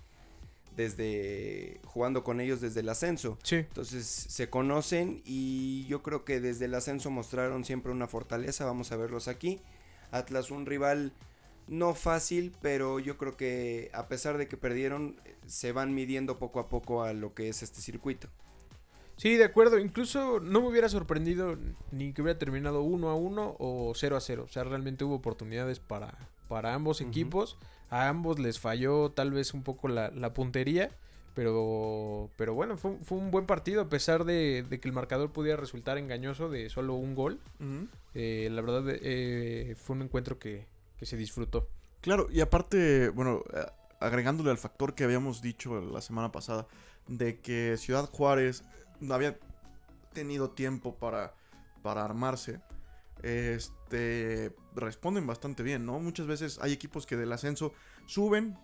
desde 0.77 1.79
jugando 1.85 2.25
con 2.25 2.41
ellos 2.41 2.63
desde 2.63 2.81
el 2.81 2.89
ascenso. 2.89 3.39
Sí. 3.43 3.57
Entonces 3.57 4.07
se 4.07 4.49
conocen 4.49 5.21
y 5.27 5.85
yo 5.87 6.03
creo 6.03 6.25
que 6.25 6.41
desde 6.41 6.65
el 6.65 6.75
ascenso 6.75 7.11
mostraron 7.11 7.67
siempre 7.67 7.93
una 7.93 8.07
fortaleza. 8.07 8.65
Vamos 8.65 8.93
a 8.93 8.97
verlos 8.97 9.29
aquí. 9.29 9.61
Atlas 10.11 10.51
un 10.51 10.65
rival 10.65 11.13
no 11.69 11.95
fácil, 11.95 12.53
pero 12.61 12.99
yo 12.99 13.17
creo 13.17 13.37
que 13.37 13.91
a 13.95 14.09
pesar 14.09 14.39
de 14.39 14.49
que 14.49 14.57
perdieron, 14.57 15.17
se 15.47 15.73
van 15.73 15.95
midiendo 15.95 16.39
poco 16.39 16.61
a 16.61 16.69
poco 16.69 17.03
a 17.03 17.13
lo 17.13 17.35
que 17.35 17.49
es 17.49 17.63
este 17.63 17.81
circuito. 17.81 18.29
Sí, 19.17 19.37
de 19.37 19.45
acuerdo. 19.45 19.79
Incluso 19.79 20.41
no 20.41 20.61
me 20.61 20.69
hubiera 20.69 20.89
sorprendido 20.89 21.57
ni 21.93 22.13
que 22.13 22.23
hubiera 22.23 22.39
terminado 22.39 22.83
1 22.83 23.09
a 23.09 23.15
1 23.15 23.57
o 23.59 23.93
0 23.95 24.17
a 24.17 24.21
0. 24.21 24.45
O 24.49 24.53
sea, 24.53 24.65
realmente 24.65 25.05
hubo 25.05 25.15
oportunidades 25.15 25.79
para, 25.79 26.19
para 26.49 26.75
ambos 26.75 27.01
equipos. 27.01 27.57
A 27.91 28.09
ambos 28.09 28.39
les 28.39 28.59
falló 28.59 29.11
tal 29.11 29.31
vez 29.31 29.55
un 29.55 29.63
poco 29.63 29.89
la, 29.89 30.35
puntería. 30.35 30.91
Pero, 31.35 32.31
pero 32.37 32.55
bueno, 32.55 32.77
fue, 32.77 32.97
un 33.11 33.31
buen 33.31 33.47
partido 33.47 33.83
a 33.83 33.89
pesar 33.89 34.25
de, 34.25 34.65
que 34.69 34.89
el 34.89 34.93
marcador 34.93 35.33
pudiera 35.33 35.57
resultar 35.57 35.99
engañoso 35.99 36.49
de 36.49 36.69
solo 36.71 36.95
un 36.95 37.15
gol. 37.15 37.41
Eh, 38.15 38.49
la 38.53 38.63
verdad 38.63 38.85
eh, 38.89 39.75
fue 39.77 39.97
un 39.97 40.03
encuentro 40.03 40.39
que, 40.39 40.67
que 40.99 41.07
se 41.07 41.17
disfrutó. 41.17 41.69
Claro, 42.01 42.29
y 42.31 42.41
aparte, 42.41 43.09
bueno, 43.09 43.43
eh, 43.55 43.65
agregándole 44.01 44.51
al 44.51 44.59
factor 44.59 44.95
que 44.95 45.05
habíamos 45.05 45.41
dicho 45.43 45.81
la 45.81 46.01
semana 46.01 46.33
pasada, 46.33 46.67
de 47.09 47.41
que 47.41 47.77
Ciudad 47.79 48.09
Juárez 48.11 48.65
no 49.01 49.15
había 49.15 49.39
tenido 50.13 50.51
tiempo 50.51 50.97
para, 50.99 51.35
para 51.83 52.05
armarse, 52.05 52.61
este, 53.23 54.55
responden 54.75 55.27
bastante 55.27 55.63
bien, 55.63 55.87
¿no? 55.87 55.99
Muchas 55.99 56.27
veces 56.27 56.59
hay 56.61 56.73
equipos 56.73 57.07
que 57.07 57.17
del 57.17 57.33
ascenso 57.33 57.73
suben, 58.07 58.59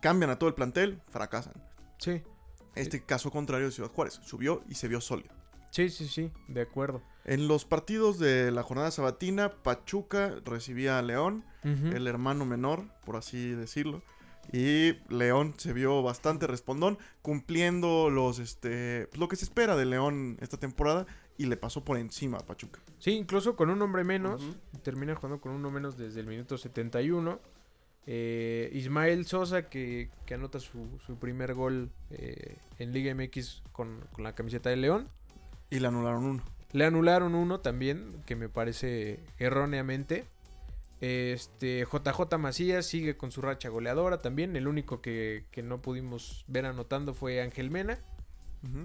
cambian 0.00 0.30
a 0.30 0.38
todo 0.38 0.48
el 0.48 0.54
plantel, 0.54 1.00
fracasan. 1.08 1.54
Sí. 1.98 2.22
Este 2.74 3.04
caso 3.04 3.30
contrario 3.30 3.66
de 3.66 3.72
Ciudad 3.72 3.90
Juárez, 3.90 4.20
subió 4.22 4.62
y 4.68 4.74
se 4.74 4.88
vio 4.88 5.00
sólido. 5.00 5.34
Sí, 5.72 5.88
sí, 5.88 6.06
sí, 6.06 6.30
de 6.48 6.60
acuerdo. 6.60 7.02
En 7.24 7.48
los 7.48 7.64
partidos 7.64 8.18
de 8.18 8.50
la 8.50 8.62
jornada 8.62 8.90
sabatina, 8.90 9.50
Pachuca 9.62 10.34
recibía 10.44 10.98
a 10.98 11.02
León, 11.02 11.44
el 11.64 12.06
hermano 12.06 12.44
menor, 12.44 12.84
por 13.06 13.16
así 13.16 13.52
decirlo. 13.52 14.02
Y 14.52 14.98
León 15.08 15.54
se 15.56 15.72
vio 15.72 16.02
bastante 16.02 16.46
respondón, 16.46 16.98
cumpliendo 17.22 18.10
los 18.10 18.38
este 18.38 19.08
lo 19.16 19.28
que 19.28 19.36
se 19.36 19.44
espera 19.44 19.74
de 19.76 19.86
León 19.86 20.36
esta 20.40 20.58
temporada 20.58 21.06
y 21.38 21.46
le 21.46 21.56
pasó 21.56 21.84
por 21.84 21.96
encima 21.96 22.36
a 22.36 22.46
Pachuca. 22.46 22.80
Sí, 22.98 23.12
incluso 23.12 23.56
con 23.56 23.70
un 23.70 23.80
hombre 23.80 24.04
menos, 24.04 24.42
termina 24.82 25.14
jugando 25.14 25.40
con 25.40 25.52
uno 25.52 25.70
menos 25.70 25.96
desde 25.96 26.20
el 26.20 26.26
minuto 26.26 26.58
71. 26.58 27.40
Eh, 28.04 28.68
Ismael 28.74 29.24
Sosa 29.24 29.70
que, 29.70 30.10
anota 30.34 30.58
su, 30.60 30.98
primer 31.18 31.54
gol 31.54 31.90
eh, 32.10 32.58
en 32.78 32.92
Liga 32.92 33.14
MX 33.14 33.62
con, 33.72 34.00
con 34.12 34.24
la 34.24 34.34
camiseta 34.34 34.68
de 34.68 34.76
León. 34.76 35.08
Y 35.72 35.80
le 35.80 35.88
anularon 35.88 36.24
uno. 36.24 36.42
Le 36.72 36.84
anularon 36.84 37.34
uno 37.34 37.60
también, 37.60 38.22
que 38.26 38.36
me 38.36 38.50
parece 38.50 39.20
erróneamente. 39.38 40.26
Este, 41.00 41.86
JJ 41.90 42.36
Macías 42.38 42.84
sigue 42.84 43.16
con 43.16 43.32
su 43.32 43.40
racha 43.40 43.70
goleadora 43.70 44.18
también. 44.18 44.54
El 44.54 44.68
único 44.68 45.00
que, 45.00 45.46
no 45.64 45.80
pudimos 45.80 46.44
ver 46.46 46.66
anotando 46.66 47.14
fue 47.14 47.40
Ángel 47.40 47.70
Mena, 47.70 47.98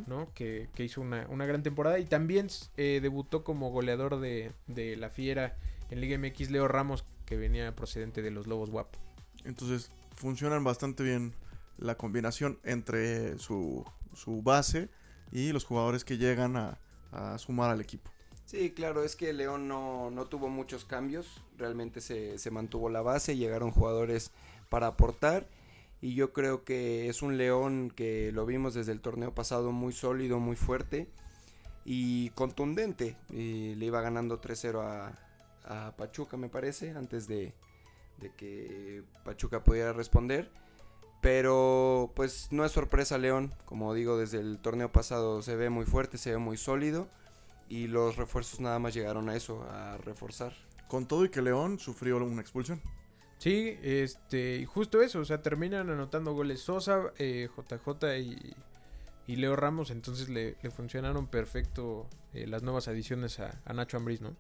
¿no? 0.08 0.30
Que, 0.34 0.70
hizo 0.78 1.02
una, 1.02 1.26
gran 1.26 1.62
temporada. 1.62 2.00
Y 2.00 2.06
también 2.06 2.48
eh, 2.78 3.00
debutó 3.02 3.44
como 3.44 3.70
goleador 3.70 4.22
de, 4.22 4.54
la 4.98 5.10
Fiera 5.10 5.58
en 5.92 6.00
Liga 6.00 6.18
MX 6.18 6.52
Leo 6.52 6.70
Ramos, 6.70 7.04
que 7.26 7.36
venía 7.36 7.76
procedente 7.76 8.22
de 8.22 8.32
los 8.32 8.48
Lobos 8.48 8.70
WAP. 8.70 8.96
Entonces, 9.44 9.92
funcionan 10.16 10.64
bastante 10.64 11.04
bien 11.04 11.34
la 11.78 11.96
combinación 11.96 12.60
entre 12.64 13.38
su, 13.40 13.84
su 14.14 14.42
base 14.42 14.88
y 15.32 15.52
los 15.52 15.66
jugadores 15.66 16.04
que 16.04 16.18
llegan 16.18 16.56
a, 16.58 16.78
sumar 17.38 17.72
al 17.72 17.82
equipo. 17.82 18.12
Sí, 18.46 18.72
claro, 18.72 19.04
es 19.04 19.16
que 19.16 19.34
León 19.34 19.68
no, 19.68 20.28
tuvo 20.30 20.50
muchos 20.50 20.86
cambios, 20.86 21.42
realmente 21.58 22.02
se, 22.02 22.52
mantuvo 22.52 22.90
la 22.90 23.02
base, 23.02 23.38
llegaron 23.38 23.72
jugadores 23.72 24.32
para 24.70 24.88
aportar 24.88 25.48
y 26.02 26.14
yo 26.14 26.32
creo 26.32 26.64
que 26.64 27.10
es 27.10 27.22
un 27.22 27.38
León 27.38 27.92
que 27.96 28.32
lo 28.32 28.46
vimos 28.46 28.74
desde 28.74 28.92
el 28.92 29.02
torneo 29.02 29.34
pasado 29.34 29.72
muy 29.72 29.94
sólido, 29.94 30.40
muy 30.40 30.56
fuerte 30.56 31.08
y 31.86 32.30
contundente. 32.32 33.16
Y 33.30 33.74
le 33.76 33.86
iba 33.86 34.02
ganando 34.02 34.40
3-0 34.40 34.82
a, 35.64 35.94
Pachuca, 35.98 36.38
me 36.38 36.48
parece, 36.48 36.92
antes 36.92 37.28
de, 37.28 37.54
de 38.20 38.32
que 38.36 39.04
Pachuca 39.26 39.64
pudiera 39.64 39.92
responder. 39.92 40.50
Pero 41.22 42.12
pues 42.16 42.50
no 42.52 42.64
es 42.64 42.72
sorpresa 42.72 43.18
León, 43.18 43.54
como 43.66 43.94
digo, 43.94 44.18
desde 44.18 44.40
el 44.40 44.60
torneo 44.60 44.92
pasado 44.92 45.42
se 45.42 45.56
ve 45.56 45.70
muy 45.70 45.86
fuerte, 45.86 46.18
se 46.18 46.32
ve 46.32 46.38
muy 46.38 46.58
sólido 46.58 47.08
y 47.70 47.88
los 47.88 48.18
refuerzos 48.18 48.60
nada 48.60 48.80
más 48.80 48.94
llegaron 48.94 49.30
a 49.30 49.36
eso, 49.36 49.64
a 49.70 49.98
reforzar. 49.98 50.54
Con 50.88 51.08
todo 51.08 51.26
y 51.26 51.30
que 51.30 51.42
León 51.42 51.80
sufrió 51.80 52.18
una 52.18 52.42
expulsión. 52.42 52.82
Sí, 53.40 53.78
este, 53.84 54.58
y 54.58 54.66
justo 54.66 55.02
eso, 55.02 55.20
o 55.20 55.26
sea, 55.26 55.42
terminan 55.42 55.90
anotando 55.90 56.34
goles 56.34 56.62
Sosa, 56.62 57.12
JJ 57.18 58.04
eh, 58.04 58.54
y, 59.28 59.36
Leo 59.36 59.56
Ramos, 59.56 59.92
entonces 59.92 60.30
le, 60.30 60.56
funcionaron 60.72 61.28
perfecto 61.28 62.08
eh, 62.34 62.48
las 62.48 62.64
nuevas 62.64 62.88
adiciones 62.88 63.40
a, 63.40 63.62
a 63.66 63.74
Nacho 63.74 63.98
Ambriz, 63.98 64.22
¿no? 64.22 64.36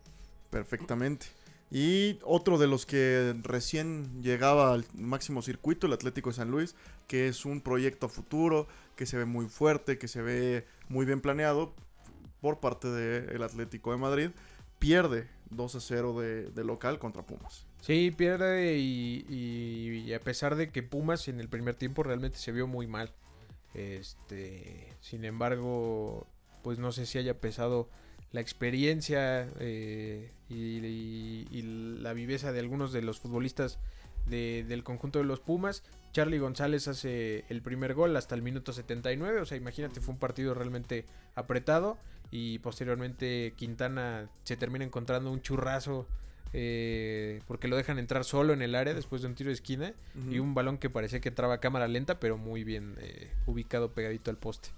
Perfectamente. 0.50 1.28
Y 1.70 2.20
otro 2.24 2.58
de 2.58 2.68
los 2.68 2.86
que 2.86 3.36
recién 3.44 4.22
llegaba 4.22 4.74
al 4.74 4.86
máximo 4.94 5.42
circuito, 5.42 5.88
el 5.88 5.94
Atlético 5.94 6.30
de 6.30 6.36
San 6.36 6.50
Luis, 6.50 6.76
que 7.08 7.28
es 7.28 7.46
un 7.46 7.62
proyecto 7.62 8.08
futuro, 8.08 8.68
que 8.96 9.06
se 9.06 9.18
ve 9.18 9.26
muy 9.26 9.48
fuerte, 9.48 9.98
que 9.98 10.08
se 10.08 10.22
ve 10.22 10.66
muy 10.88 11.06
bien 11.06 11.20
planeado 11.20 11.74
por 12.42 12.60
parte 12.60 12.88
del 12.90 13.44
Atlético 13.44 13.92
de 13.92 13.98
Madrid, 13.98 14.30
pierde 14.80 15.28
2 15.50 15.76
a 15.76 15.80
0 15.80 16.20
de, 16.20 16.64
local 16.64 17.00
contra 17.00 17.24
Pumas. 17.26 17.66
Sí, 17.82 18.12
pierde 18.12 18.78
y, 18.78 20.14
a 20.14 20.20
pesar 20.20 20.56
de 20.56 20.70
que 20.70 20.84
Pumas 20.84 21.28
en 21.28 21.40
el 21.40 21.50
primer 21.50 21.76
tiempo 21.76 22.04
realmente 22.04 22.38
se 22.38 22.52
vio 22.52 22.68
muy 22.68 22.88
mal. 22.88 23.14
Este, 23.74 24.94
sin 25.02 25.26
embargo, 25.26 26.28
pues 26.64 26.80
no 26.80 26.92
sé 26.92 27.06
si 27.06 27.18
haya 27.18 27.40
pesado 27.40 27.90
la 28.38 28.42
experiencia 28.42 29.50
eh, 29.60 30.30
y, 30.48 31.64
la 32.04 32.14
viveza 32.14 32.52
de 32.52 32.60
algunos 32.60 32.94
de 32.94 33.02
los 33.02 33.20
futbolistas 33.20 33.80
del 34.28 34.84
conjunto 34.84 35.18
de 35.18 35.26
los 35.26 35.40
Pumas. 35.40 35.82
Charlie 36.12 36.38
González 36.38 36.88
hace 36.88 37.46
el 37.50 37.64
primer 37.64 37.96
gol 37.96 38.16
hasta 38.16 38.36
el 38.36 38.44
minuto 38.44 38.74
79, 38.74 39.42
o 39.42 39.46
sea, 39.46 39.58
imagínate, 39.58 40.02
fue 40.02 40.14
un 40.14 40.20
partido 40.20 40.54
realmente 40.54 41.06
apretado 41.34 41.98
y 42.30 42.60
posteriormente 42.60 43.54
Quintana 43.56 44.30
se 44.44 44.56
termina 44.56 44.86
encontrando 44.86 45.32
un 45.32 45.42
churrazo 45.42 46.06
eh, 46.54 47.42
porque 47.48 47.68
lo 47.68 47.76
dejan 47.76 47.98
entrar 47.98 48.24
solo 48.24 48.54
en 48.54 48.62
el 48.62 48.76
área 48.76 48.94
después 48.94 49.24
de 49.24 49.30
un 49.30 49.34
tiro 49.34 49.48
de 49.48 49.56
esquina 49.56 49.94
y 50.30 50.38
un 50.38 50.54
balón 50.54 50.78
que 50.78 50.92
parecía 50.92 51.22
que 51.22 51.30
entraba 51.30 51.56
a 51.56 51.60
cámara 51.60 51.88
lenta, 51.88 52.20
pero 52.20 52.38
muy 52.38 52.64
bien 52.64 52.98
eh, 53.00 53.32
ubicado 53.48 53.94
pegadito 53.94 54.30
al 54.30 54.38
poste. 54.38 54.70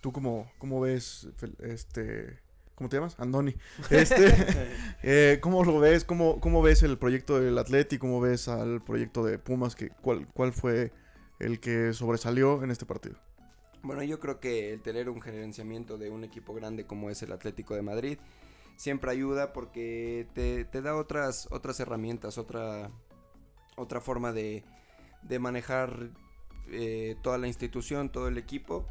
¿Tú 0.00 0.10
cómo, 0.10 0.50
cómo 0.58 0.80
ves 0.80 1.28
este 1.60 2.49
¿Cómo 2.80 2.88
te 2.88 2.96
llamas? 2.96 3.14
Andoni. 3.18 3.54
Este, 3.90 4.32
eh, 5.02 5.38
¿Cómo 5.42 5.64
lo 5.64 5.78
ves? 5.80 6.06
¿Cómo, 6.06 6.40
¿Cómo 6.40 6.62
ves 6.62 6.82
el 6.82 6.96
proyecto 6.96 7.38
del 7.38 7.58
Atleti? 7.58 7.98
¿Cómo 7.98 8.22
ves 8.22 8.48
al 8.48 8.82
proyecto 8.82 9.22
de 9.22 9.38
Pumas? 9.38 9.76
Que, 9.76 9.90
cuál, 9.90 10.26
¿Cuál 10.28 10.54
fue 10.54 10.90
el 11.40 11.60
que 11.60 11.92
sobresalió 11.92 12.64
en 12.64 12.70
este 12.70 12.86
partido? 12.86 13.16
Bueno, 13.82 14.02
yo 14.02 14.18
creo 14.18 14.40
que 14.40 14.72
el 14.72 14.80
tener 14.80 15.10
un 15.10 15.20
gerenciamiento 15.20 15.98
de 15.98 16.08
un 16.08 16.24
equipo 16.24 16.54
grande 16.54 16.86
como 16.86 17.10
es 17.10 17.22
el 17.22 17.32
Atlético 17.32 17.74
de 17.74 17.82
Madrid 17.82 18.18
siempre 18.76 19.10
ayuda 19.10 19.52
porque 19.52 20.26
te, 20.32 20.80
da 20.80 20.96
otras, 20.96 21.48
otras 21.50 21.80
herramientas, 21.80 22.38
otra, 22.38 22.90
otra 23.76 24.00
forma 24.00 24.32
de, 24.32 24.64
de 25.20 25.38
manejar 25.38 26.08
eh, 26.70 27.16
toda 27.22 27.36
la 27.36 27.46
institución, 27.46 28.10
todo 28.10 28.28
el 28.28 28.38
equipo 28.38 28.86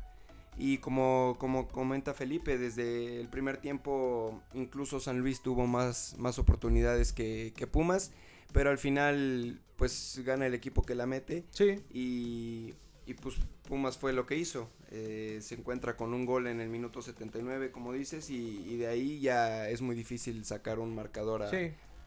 y 0.60 0.80
como, 0.80 1.38
como 1.40 1.68
comenta 1.70 2.14
Felipe, 2.14 2.58
desde 2.58 3.20
el 3.22 3.30
primer 3.30 3.58
tiempo 3.58 4.44
incluso 4.54 5.00
San 5.00 5.20
Luis 5.20 5.42
tuvo 5.42 5.66
más, 5.66 6.16
más 6.20 6.38
oportunidades 6.38 7.14
que, 7.14 7.68
Pumas, 7.72 8.12
pero 8.52 8.70
al 8.70 8.78
final 8.78 9.62
pues 9.78 10.22
gana 10.26 10.46
el 10.46 10.54
equipo 10.54 10.84
que 10.84 10.96
la 10.96 11.06
mete. 11.06 11.46
Sí. 11.52 11.82
Y, 11.94 12.74
y 13.06 13.14
pues 13.14 13.36
Pumas 13.68 13.98
fue 13.98 14.12
lo 14.12 14.26
que 14.26 14.36
hizo. 14.36 14.70
Eh, 14.92 15.40
se 15.42 15.56
encuentra 15.56 15.96
con 15.96 16.14
un 16.14 16.26
gol 16.26 16.48
en 16.48 16.60
el 16.60 16.68
minuto 16.68 17.02
79, 17.02 17.72
como 17.72 17.94
dices, 17.94 18.30
y, 18.30 18.76
de 18.76 18.88
ahí 18.88 19.22
ya 19.22 19.70
es 19.70 19.82
muy 19.82 19.96
difícil 19.96 20.44
sacar 20.44 20.80
un 20.80 20.94
marcador 20.94 21.44
a, 21.44 21.52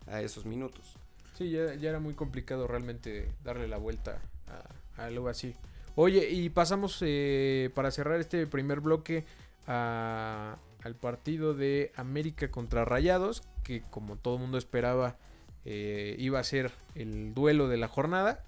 a 0.07 0.21
esos 0.21 0.45
minutos. 0.45 0.99
Sí, 1.39 1.51
ya, 1.51 1.75
ya, 1.75 1.91
era 1.91 2.01
muy 2.01 2.15
complicado 2.15 2.67
realmente 2.67 3.33
darle 3.43 3.69
la 3.69 3.79
vuelta 3.79 4.21
a, 4.47 5.05
algo 5.05 5.29
así. 5.29 5.55
Oye, 5.95 6.31
y 6.31 6.49
pasamos 6.49 6.99
eh, 7.03 7.71
para 7.75 7.91
cerrar 7.91 8.21
este 8.21 8.47
primer 8.47 8.81
bloque 8.81 9.25
a, 9.67 10.57
al 10.83 10.95
partido 10.95 11.55
de 11.55 11.93
América 11.97 12.51
contra 12.51 12.85
Rayados, 12.85 13.43
que 13.63 13.83
como 13.91 14.17
todo 14.17 14.39
mundo 14.39 14.59
esperaba 14.59 15.17
eh, 15.65 16.17
iba 16.19 16.41
a 16.41 16.45
ser 16.45 16.73
el 16.95 17.35
duelo 17.35 17.69
de 17.69 17.77
la 17.77 17.89
jornada. 17.89 18.45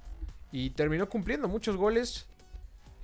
Y 0.52 0.70
terminó 0.70 1.08
cumpliendo 1.08 1.48
muchos 1.48 1.76
goles. 1.76 2.26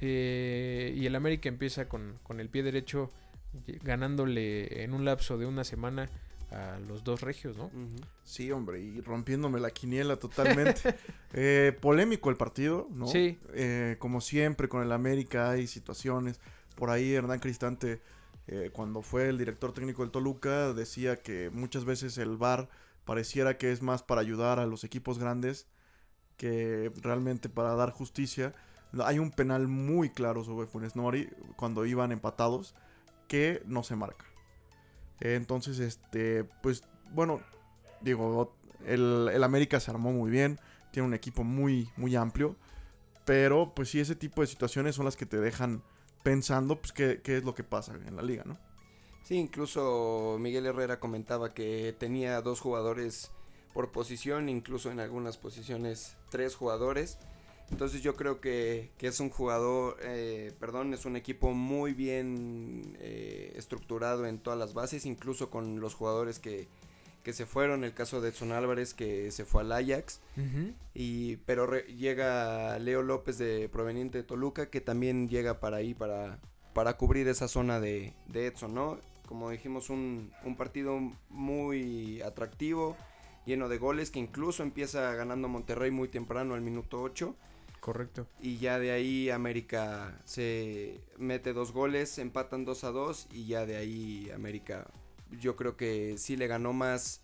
Eh, 0.00 0.94
y 0.96 1.06
el 1.06 1.14
América 1.14 1.48
empieza 1.48 1.88
con, 1.88 2.18
el 2.38 2.48
pie 2.48 2.62
derecho 2.62 3.10
ganándole 3.82 4.84
en 4.84 4.94
un 4.94 5.04
lapso 5.04 5.36
de 5.36 5.44
una 5.44 5.64
semana 5.64 6.08
a 6.50 6.78
los 6.80 7.04
dos 7.04 7.20
regios, 7.20 7.56
¿no? 7.56 7.70
Sí, 8.24 8.50
hombre, 8.50 8.80
y 8.80 9.00
rompiéndome 9.00 9.60
la 9.60 9.70
quiniela 9.70 10.16
totalmente. 10.16 10.94
Eh, 11.32 11.78
polémico 11.80 12.28
el 12.28 12.36
partido, 12.36 12.88
¿no? 12.90 13.06
Sí. 13.06 13.38
como 14.00 14.20
siempre 14.20 14.68
con 14.68 14.82
el 14.82 14.90
América 14.90 15.50
hay 15.50 15.68
situaciones. 15.68 16.40
Por 16.74 16.90
ahí 16.90 17.14
Hernán 17.14 17.38
Cristante 17.38 18.00
eh, 18.52 18.70
cuando 18.72 19.00
fue 19.00 19.28
el 19.28 19.38
director 19.38 19.72
técnico 19.72 20.02
del 20.02 20.10
Toluca, 20.10 20.72
decía 20.72 21.22
que 21.22 21.50
muchas 21.50 21.84
veces 21.84 22.18
el 22.18 22.36
VAR 22.36 22.68
pareciera 23.04 23.56
que 23.58 23.70
es 23.70 23.80
más 23.80 24.02
para 24.02 24.20
ayudar 24.20 24.58
a 24.58 24.66
los 24.66 24.82
equipos 24.82 25.20
grandes 25.20 25.68
que 26.36 26.90
realmente 27.00 27.48
para 27.48 27.76
dar 27.76 27.90
justicia. 27.90 28.52
Hay 29.04 29.20
un 29.20 29.30
penal 29.30 29.68
muy 29.68 30.10
claro 30.10 30.42
sobre 30.42 30.66
Funes 30.66 30.96
Nori 30.96 31.30
cuando 31.54 31.86
iban 31.86 32.10
empatados 32.10 32.74
que 33.28 33.62
no 33.66 33.84
se 33.84 33.94
marca. 33.94 34.24
Entonces, 35.20 35.78
este, 35.78 36.44
pues, 36.62 36.84
bueno, 37.12 37.40
digo, 38.00 38.54
el, 38.86 39.30
el, 39.32 39.44
América 39.44 39.80
se 39.80 39.90
armó 39.90 40.12
muy 40.12 40.30
bien, 40.30 40.58
tiene 40.90 41.06
un 41.06 41.14
equipo 41.14 41.44
muy, 41.44 41.90
muy 41.96 42.16
amplio, 42.16 42.56
pero 43.24 43.72
pues 43.74 43.90
sí, 43.90 44.00
ese 44.00 44.16
tipo 44.16 44.40
de 44.40 44.46
situaciones 44.46 44.94
son 44.96 45.04
las 45.04 45.16
que 45.16 45.26
te 45.26 45.38
dejan 45.38 45.82
pensando 46.22 46.80
pues 46.80 46.92
qué, 46.92 47.20
es 47.24 47.44
lo 47.44 47.54
que 47.54 47.64
pasa 47.64 47.94
en 48.06 48.16
la 48.16 48.22
liga, 48.22 48.44
¿no? 48.44 48.58
Sí, 49.22 49.36
incluso 49.36 50.36
Miguel 50.40 50.66
Herrera 50.66 50.98
comentaba 50.98 51.54
que 51.54 51.94
tenía 51.98 52.40
dos 52.40 52.60
jugadores 52.60 53.30
por 53.72 53.92
posición, 53.92 54.48
incluso 54.48 54.90
en 54.90 54.98
algunas 54.98 55.36
posiciones 55.36 56.16
tres 56.30 56.56
jugadores. 56.56 57.18
Entonces 57.70 58.02
yo 58.02 58.16
creo 58.16 58.40
que, 58.40 58.90
es 58.98 59.20
un 59.20 59.30
jugador, 59.30 59.96
eh, 60.02 60.52
perdón, 60.58 60.92
es 60.92 61.04
un 61.04 61.16
equipo 61.16 61.52
muy 61.52 61.94
bien 61.94 62.96
eh, 63.00 63.52
estructurado 63.56 64.26
en 64.26 64.38
todas 64.38 64.58
las 64.58 64.74
bases, 64.74 65.06
incluso 65.06 65.50
con 65.50 65.80
los 65.80 65.94
jugadores 65.94 66.38
que, 66.38 66.68
que 67.22 67.32
se 67.32 67.46
fueron, 67.46 67.84
el 67.84 67.94
caso 67.94 68.20
de 68.20 68.30
Edson 68.30 68.52
Álvarez 68.52 68.94
que 68.94 69.30
se 69.30 69.44
fue 69.44 69.62
al 69.62 69.72
Ajax, 69.72 70.20
y, 70.94 71.36
pero 71.38 71.70
llega 71.86 72.78
Leo 72.78 73.02
López 73.02 73.38
de 73.38 73.68
proveniente 73.68 74.18
de 74.18 74.24
Toluca 74.24 74.70
que 74.70 74.80
también 74.80 75.28
llega 75.28 75.60
para 75.60 75.78
ahí 75.78 75.94
para, 75.94 76.38
para 76.72 76.96
cubrir 76.96 77.28
esa 77.28 77.46
zona 77.48 77.80
de, 77.80 78.14
de 78.28 78.46
Edson, 78.46 78.74
¿no? 78.74 78.98
Como 79.26 79.50
dijimos, 79.50 79.90
un, 79.90 80.32
un, 80.44 80.56
partido 80.56 80.98
muy 81.28 82.20
atractivo, 82.22 82.96
lleno 83.46 83.68
de 83.68 83.78
goles, 83.78 84.10
que 84.10 84.18
incluso 84.18 84.64
empieza 84.64 85.14
ganando 85.14 85.46
Monterrey 85.46 85.92
muy 85.92 86.08
temprano 86.08 86.54
al 86.54 86.62
minuto 86.62 87.00
8. 87.00 87.36
Correcto. 87.80 88.26
Y 88.40 88.58
ya 88.58 88.78
de 88.78 88.92
ahí 88.92 89.30
América 89.30 90.20
se 90.24 91.00
mete 91.18 91.52
dos 91.52 91.72
goles, 91.72 92.18
empatan 92.18 92.64
2 92.64 92.84
a 92.84 92.90
2 92.90 93.28
y 93.32 93.46
ya 93.46 93.64
de 93.64 93.76
ahí 93.76 94.30
América 94.34 94.86
yo 95.40 95.56
creo 95.56 95.76
que 95.76 96.18
sí 96.18 96.36
le 96.36 96.46
ganó 96.46 96.72
más 96.72 97.22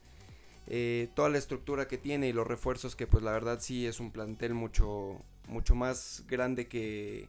eh, 0.66 1.08
toda 1.14 1.28
la 1.28 1.38
estructura 1.38 1.86
que 1.86 1.98
tiene 1.98 2.28
y 2.28 2.32
los 2.32 2.46
refuerzos 2.46 2.96
que 2.96 3.06
pues 3.06 3.22
la 3.22 3.32
verdad 3.32 3.58
sí 3.60 3.86
es 3.86 4.00
un 4.00 4.10
plantel 4.10 4.54
mucho, 4.54 5.22
mucho 5.46 5.74
más 5.74 6.24
grande 6.26 6.68
que, 6.68 7.28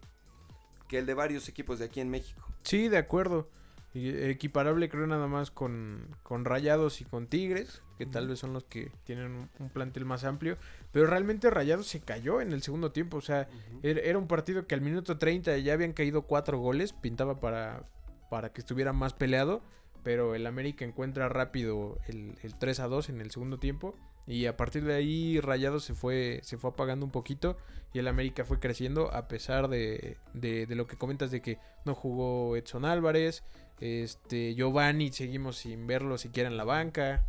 que 0.88 1.00
el 1.00 1.06
de 1.06 1.14
varios 1.14 1.50
equipos 1.50 1.80
de 1.80 1.86
aquí 1.86 2.00
en 2.00 2.10
México. 2.10 2.48
Sí, 2.64 2.88
de 2.88 2.98
acuerdo. 2.98 3.50
equiparable 3.94 4.90
creo 4.90 5.06
nada 5.06 5.28
más 5.28 5.52
con, 5.52 6.16
con 6.24 6.46
Rayados 6.46 7.02
y 7.02 7.06
con 7.06 7.28
Tigres, 7.28 7.82
que 7.98 8.06
tal 8.06 8.28
vez 8.28 8.40
son 8.40 8.54
los 8.54 8.64
que 8.66 8.92
tienen 9.04 9.50
un, 9.60 9.70
plantel 9.70 10.06
más 10.06 10.24
amplio. 10.24 10.58
Pero 10.92 11.08
realmente 11.08 11.50
Rayados 11.50 11.88
se 11.88 12.02
cayó 12.02 12.42
en 12.42 12.54
el 12.54 12.62
segundo 12.62 12.92
tiempo. 12.92 13.18
O 13.18 13.22
sea, 13.22 13.48
era, 13.84 14.18
un 14.18 14.28
partido 14.28 14.68
que 14.68 14.76
al 14.76 14.82
minuto 14.82 15.18
30 15.18 15.58
ya 15.58 15.74
habían 15.74 15.94
caído 15.94 16.24
cuatro 16.24 16.60
goles. 16.60 16.94
Pintaba 16.94 17.40
para, 17.40 17.84
para 18.30 18.54
que 18.54 18.62
estuviera 18.62 18.94
más 18.94 19.14
peleado 19.14 19.62
pero 20.08 20.36
el 20.36 20.48
América 20.48 20.86
encuentra 20.86 21.28
rápido 21.28 22.00
el, 22.08 22.38
3 22.58 22.80
a 22.80 22.88
2 22.88 23.10
en 23.10 23.20
el 23.20 23.30
segundo 23.30 23.60
tiempo 23.60 23.94
y 24.26 24.46
a 24.46 24.56
partir 24.56 24.86
de 24.86 24.94
ahí 24.94 25.42
Rayado 25.42 25.82
se 25.82 25.94
fue, 25.94 26.40
se 26.44 26.58
fue 26.58 26.70
apagando 26.70 27.06
un 27.06 27.12
poquito 27.12 27.58
y 27.94 28.00
el 28.00 28.08
América 28.08 28.46
fue 28.46 28.58
creciendo 28.58 29.14
a 29.14 29.28
pesar 29.28 29.68
de, 29.68 30.16
de, 30.34 30.66
lo 30.76 30.88
que 30.88 30.96
comentas 30.96 31.30
de 31.30 31.42
que 31.42 31.60
no 31.84 31.94
jugó 31.94 32.56
Edson 32.56 32.86
Álvarez, 32.86 33.44
este 33.82 34.56
Giovanni 34.56 35.12
seguimos 35.12 35.58
sin 35.58 35.88
verlo 35.88 36.18
siquiera 36.18 36.48
en 36.48 36.56
la 36.56 36.64
banca, 36.64 37.26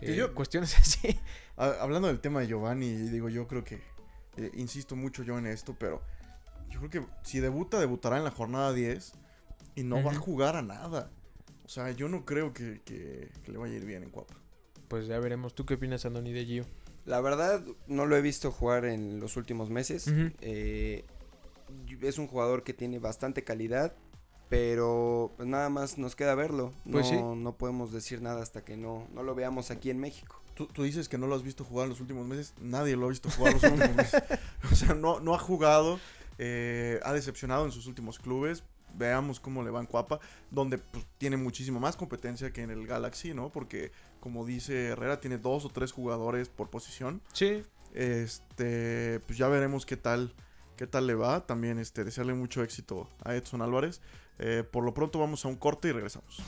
eh, 0.00 0.26
cuestiones 0.34 0.76
así. 0.78 1.18
Hablando 1.56 2.08
del 2.08 2.20
tema 2.20 2.40
de 2.40 2.46
Giovanni, 2.46 2.90
digo 2.92 3.28
yo 3.28 3.46
creo 3.46 3.64
que, 3.64 3.80
eh, 4.36 4.50
insisto 4.54 4.96
mucho 4.96 5.22
yo 5.22 5.38
en 5.38 5.46
esto, 5.46 5.76
pero 5.78 6.02
yo 6.70 6.78
creo 6.78 6.90
que 6.90 7.06
si 7.22 7.40
debuta, 7.40 7.78
debutará 7.78 8.16
en 8.16 8.24
la 8.24 8.30
jornada 8.30 8.72
10 8.72 9.12
y 9.74 9.82
no 9.82 10.02
va 10.02 10.12
a 10.12 10.14
jugar 10.14 10.56
a 10.56 10.62
nada. 10.62 11.10
O 11.64 11.68
sea, 11.68 11.90
yo 11.92 12.08
no 12.08 12.24
creo 12.24 12.52
que, 12.52 12.80
le 13.46 13.58
vaya 13.58 13.74
a 13.74 13.76
ir 13.76 13.84
bien 13.84 14.02
en 14.02 14.10
Cuapa. 14.10 14.34
Pues 14.88 15.06
ya 15.06 15.18
veremos. 15.20 15.54
¿Tú 15.54 15.66
qué 15.66 15.74
opinas, 15.74 16.04
Andoni, 16.04 16.32
de 16.32 16.44
Gio? 16.44 16.66
La 17.04 17.20
verdad, 17.20 17.62
no 17.86 18.06
lo 18.06 18.16
he 18.16 18.22
visto 18.22 18.50
jugar 18.50 18.84
en 18.84 19.20
los 19.20 19.36
últimos 19.36 19.70
meses. 19.70 20.12
Eh, 20.40 21.04
es 22.02 22.18
un 22.18 22.26
jugador 22.26 22.64
que 22.64 22.72
tiene 22.72 22.98
bastante 22.98 23.44
calidad, 23.44 23.94
pero 24.50 25.32
pues 25.36 25.48
nada 25.48 25.70
más 25.70 25.96
nos 25.96 26.14
queda 26.14 26.34
verlo. 26.34 26.74
Pues 26.90 27.10
no, 27.12 27.34
no 27.36 27.56
podemos 27.56 27.92
decir 27.92 28.20
nada 28.20 28.42
hasta 28.42 28.62
que 28.62 28.76
no, 28.76 29.06
no 29.14 29.22
lo 29.22 29.34
veamos 29.34 29.70
aquí 29.70 29.88
en 29.88 29.98
México. 29.98 30.42
Tú, 30.54 30.82
dices 30.82 31.08
que 31.08 31.16
no 31.16 31.26
lo 31.26 31.34
has 31.34 31.42
visto 31.42 31.64
jugar 31.64 31.84
en 31.84 31.90
los 31.90 32.00
últimos 32.00 32.26
meses. 32.26 32.52
Nadie 32.60 32.94
lo 32.94 33.06
ha 33.06 33.08
visto 33.08 33.30
jugar 33.30 33.54
en 33.54 33.62
los 33.62 33.72
últimos 33.72 33.96
meses. 33.96 34.22
O 34.70 34.74
sea, 34.74 34.92
no, 34.92 35.20
no 35.20 35.34
ha 35.34 35.38
jugado. 35.38 35.98
Eh, 36.36 37.00
ha 37.02 37.14
decepcionado 37.14 37.64
en 37.64 37.72
sus 37.72 37.86
últimos 37.86 38.18
clubes 38.18 38.62
veamos 38.94 39.40
cómo 39.40 39.62
le 39.62 39.70
va 39.70 39.80
en 39.80 39.86
Cuapa, 39.86 40.20
donde 40.50 40.78
pues, 40.78 41.06
tiene 41.18 41.36
muchísimo 41.36 41.80
más 41.80 41.96
competencia 41.96 42.52
que 42.52 42.62
en 42.62 42.70
el 42.70 42.86
Galaxy, 42.86 43.34
¿no? 43.34 43.50
Porque, 43.50 43.92
como 44.20 44.44
dice 44.44 44.88
Herrera, 44.88 45.20
tiene 45.20 45.38
dos 45.38 45.64
o 45.64 45.68
tres 45.68 45.92
jugadores 45.92 46.48
por 46.48 46.70
posición. 46.70 47.22
Sí. 47.32 47.62
Este, 47.94 49.20
pues 49.20 49.38
ya 49.38 49.48
veremos 49.48 49.86
qué 49.86 49.96
tal, 49.96 50.34
qué 50.76 50.86
tal 50.86 51.06
le 51.06 51.14
va. 51.14 51.46
También, 51.46 51.78
este, 51.78 52.04
desearle 52.04 52.34
mucho 52.34 52.62
éxito 52.62 53.08
a 53.24 53.34
Edson 53.34 53.62
Álvarez. 53.62 54.00
Eh, 54.42 54.64
por 54.64 54.84
lo 54.84 54.94
pronto 54.94 55.18
vamos 55.18 55.44
a 55.44 55.48
un 55.48 55.56
corte 55.56 55.88
y 55.88 55.92
regresamos. 55.92 56.42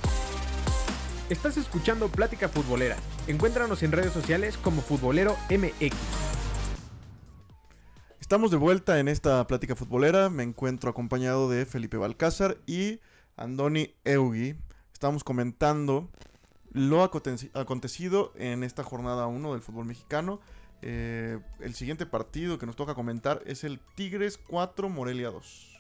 Estás 1.29 1.59
escuchando 1.59 2.09
Plática 2.09 2.49
Futbolera. 2.49 2.97
Encuéntranos 3.27 3.83
en 3.83 3.93
redes 3.93 4.13
sociales 4.13 4.57
como 4.57 4.81
Futbolero 4.81 5.37
MX. 5.51 5.95
Estamos 8.19 8.51
de 8.51 8.57
vuelta 8.57 8.99
en 8.99 9.09
esta 9.09 9.47
plática 9.47 9.77
futbolera. 9.77 10.31
Me 10.31 10.43
encuentro 10.43 10.89
acompañado 10.89 11.51
de 11.51 11.67
Felipe 11.67 11.99
Balcázar 11.99 12.57
y 12.67 12.99
Andoni 13.37 13.95
Eugui. 14.05 14.57
Estamos 14.95 15.23
comentando 15.23 16.09
lo 16.73 17.03
acontecido 17.03 18.33
en 18.37 18.63
esta 18.63 18.85
jornada 18.85 19.27
1 19.27 19.53
del 19.53 19.61
fútbol 19.61 19.85
mexicano. 19.85 20.41
Eh, 20.81 21.41
el 21.61 21.75
siguiente 21.75 22.07
partido 22.07 22.59
que 22.59 22.65
nos 22.65 22.75
toca 22.75 22.95
comentar 22.95 23.43
es 23.45 23.65
el 23.65 23.81
Tigres 23.97 24.39
4 24.39 24.89
Morelia 24.89 25.31
2. 25.31 25.72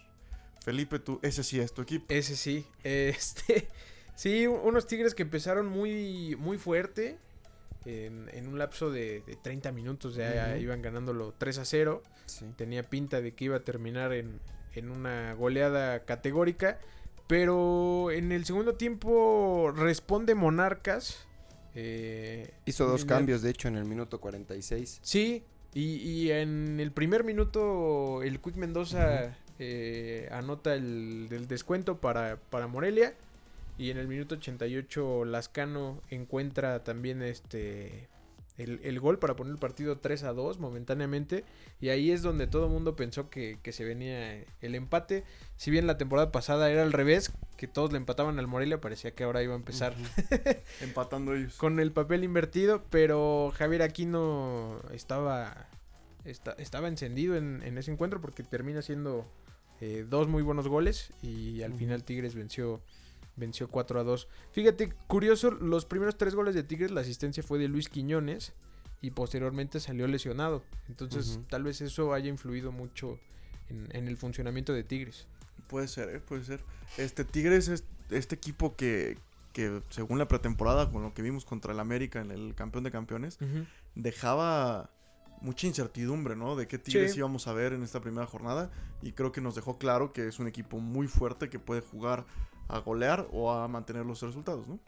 Felipe, 0.65 0.99
tú, 0.99 1.19
ese 1.23 1.43
sí 1.43 1.61
es 1.61 1.73
tu 1.73 1.83
equipo. 1.83 2.07
Ese 2.09 2.37
sí. 2.37 2.67
Este, 2.85 3.69
sí, 4.15 4.47
unos 4.47 4.87
Tigres 4.87 5.15
que 5.15 5.23
empezaron 5.23 5.67
muy, 5.67 6.37
muy 6.37 6.59
fuerte 6.59 7.19
en, 7.85 8.47
un 8.47 8.59
lapso 8.59 8.91
de, 8.91 9.23
30 9.43 9.73
minutos 9.73 10.15
ya 10.15 10.57
iban 10.59 10.83
ganándolo 10.83 11.35
3 11.39 11.59
a 11.59 11.65
0. 11.65 12.03
Tenía 12.57 12.83
pinta 12.83 13.21
de 13.21 13.33
que 13.35 13.47
iba 13.47 13.57
a 13.57 13.61
terminar 13.61 14.13
en, 14.13 14.41
una 14.91 15.35
goleada 15.35 16.05
categórica. 16.05 16.79
Pero 17.27 18.11
en 18.11 18.33
el 18.33 18.45
segundo 18.45 18.75
tiempo 18.75 19.73
responde 19.75 20.35
Monarcas. 20.35 21.27
Eh, 21.75 22.53
Hizo 22.67 22.87
dos 22.87 23.05
cambios, 23.05 23.43
de 23.43 23.51
hecho, 23.51 23.69
en 23.69 23.77
el 23.77 23.85
minuto 23.85 24.21
46. 24.21 25.01
Sí, 25.03 25.45
y, 25.73 26.31
en 26.31 26.79
el 26.81 26.93
primer 26.93 27.25
minuto 27.25 28.23
el 28.23 28.41
Quick 28.41 28.57
Mendoza 28.57 29.35
eh, 29.59 30.29
anota 30.33 30.75
el, 30.75 31.29
el 31.31 31.49
descuento 31.49 31.99
para, 31.99 32.37
para 32.51 32.67
Morelia. 32.67 33.15
Y 33.79 33.91
en 33.91 33.99
el 33.99 34.07
minuto 34.07 34.35
88 34.35 35.25
Lascano 35.25 36.01
encuentra 36.11 36.85
también 36.85 37.23
este 37.23 38.09
el, 38.59 39.01
gol 39.01 39.19
para 39.19 39.35
poner 39.35 39.53
el 39.53 39.59
partido 39.59 39.99
3 39.99 40.25
a 40.25 40.33
2 40.33 40.59
momentáneamente. 40.59 41.45
Y 41.81 41.89
ahí 41.89 42.11
es 42.11 42.23
donde 42.23 42.47
todo 42.47 42.67
el 42.67 42.73
mundo 42.73 42.97
pensó 42.97 43.31
que, 43.31 43.59
se 43.71 43.85
venía 43.85 44.45
el 44.61 44.75
empate. 44.75 45.25
Si 45.57 45.71
bien 45.71 45.87
la 45.87 45.99
temporada 45.99 46.31
pasada 46.33 46.71
era 46.71 46.83
al 46.83 46.93
revés, 46.93 47.33
que 47.57 47.67
todos 47.67 47.93
le 47.93 47.99
empataban 47.99 48.39
al 48.39 48.47
Morelia, 48.47 48.81
parecía 48.81 49.13
que 49.13 49.25
ahora 49.25 49.43
iba 49.43 49.55
a 49.55 49.57
empezar 49.57 49.95
empatando 50.81 51.35
ellos. 51.35 51.57
Con 51.57 51.81
el 51.81 51.93
papel 51.93 52.25
invertido, 52.25 52.85
pero 52.91 53.53
Javier 53.57 53.83
Aquino 53.83 54.81
estaba, 54.93 55.69
estaba 56.25 56.89
encendido 56.89 57.37
en, 57.37 57.63
ese 57.79 57.91
encuentro 57.91 58.21
porque 58.21 58.43
termina 58.43 58.83
siendo 58.83 59.27
eh, 59.85 60.07
dos 60.09 60.29
muy 60.29 60.45
buenos 60.45 60.69
goles 60.69 61.13
y 61.25 61.63
al 61.63 61.75
final 61.75 62.05
Tigres 62.05 62.37
venció 62.37 62.81
venció 63.35 63.69
4 63.69 63.99
a 63.99 64.05
2. 64.05 64.29
Fíjate, 64.53 64.93
curioso, 65.09 65.51
los 65.51 65.87
primeros 65.87 66.17
tres 66.17 66.37
goles 66.37 66.55
de 66.55 66.63
Tigres, 66.63 66.93
la 66.93 67.01
asistencia 67.01 67.43
fue 67.43 67.59
de 67.59 67.67
Luis 67.67 67.89
Quiñones 67.89 68.53
y 69.01 69.11
posteriormente 69.11 69.81
salió 69.81 70.07
lesionado. 70.07 70.63
Entonces, 70.89 71.41
tal 71.51 71.65
vez 71.65 71.81
eso 71.81 72.15
haya 72.15 72.29
influido 72.29 72.71
mucho 72.71 73.19
en, 73.69 74.07
el 74.07 74.17
funcionamiento 74.17 74.73
de 74.73 74.85
Tigres. 74.85 75.27
Puede 75.67 75.89
ser, 75.89 76.11
¿eh? 76.11 76.21
puede 76.21 76.45
ser. 76.45 76.61
Este 76.97 77.25
Tigres 77.25 77.67
es 77.67 77.83
este 78.11 78.37
equipo 78.37 78.77
que, 78.77 79.19
que 79.53 79.83
según 79.91 80.21
la 80.21 80.29
pretemporada, 80.29 80.93
con 80.93 81.03
lo 81.03 81.13
que 81.13 81.23
vimos 81.23 81.45
contra 81.45 81.73
el 81.73 81.81
América 81.81 82.21
en 82.21 82.31
el 82.31 82.55
campeón 82.55 82.85
de 82.85 82.93
campeones, 82.93 83.37
dejaba 83.97 84.91
mucha 85.43 85.67
incertidumbre, 85.67 86.37
¿no? 86.37 86.57
De 86.57 86.67
qué 86.67 86.79
Tigres 86.79 87.17
íbamos 87.17 87.47
a 87.49 87.53
ver 87.53 87.73
en 87.73 87.83
esta 87.83 88.01
primera 88.01 88.27
jornada. 88.27 88.71
Y 89.03 89.13
creo 89.13 89.33
que 89.33 89.41
nos 89.41 89.55
dejó 89.55 89.79
claro 89.79 90.13
que 90.13 90.29
es 90.29 90.39
un 90.39 90.47
equipo 90.47 90.79
muy 90.79 91.09
fuerte 91.09 91.51
que 91.51 91.59
puede 91.59 91.81
jugar 91.81 92.25
a 92.69 92.79
golear 92.79 93.29
o 93.33 93.53
a 93.53 93.69
mantener 93.69 94.07
los 94.07 94.23
resultados, 94.23 94.67
¿no? 94.67 94.79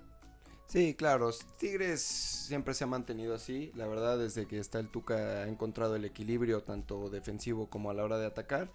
Sí, 0.66 0.94
claro, 0.94 1.30
Tigres 1.58 2.00
siempre 2.00 2.72
se 2.72 2.84
ha 2.84 2.86
mantenido 2.86 3.34
así, 3.34 3.70
la 3.74 3.86
verdad 3.86 4.18
desde 4.18 4.46
que 4.46 4.58
está 4.58 4.80
el 4.80 4.88
Tuca 4.88 5.42
ha 5.42 5.48
encontrado 5.48 5.94
el 5.94 6.06
equilibrio 6.06 6.62
tanto 6.62 7.10
defensivo 7.10 7.68
como 7.68 7.90
a 7.90 7.94
la 7.94 8.02
hora 8.02 8.18
de 8.18 8.26
atacar. 8.26 8.70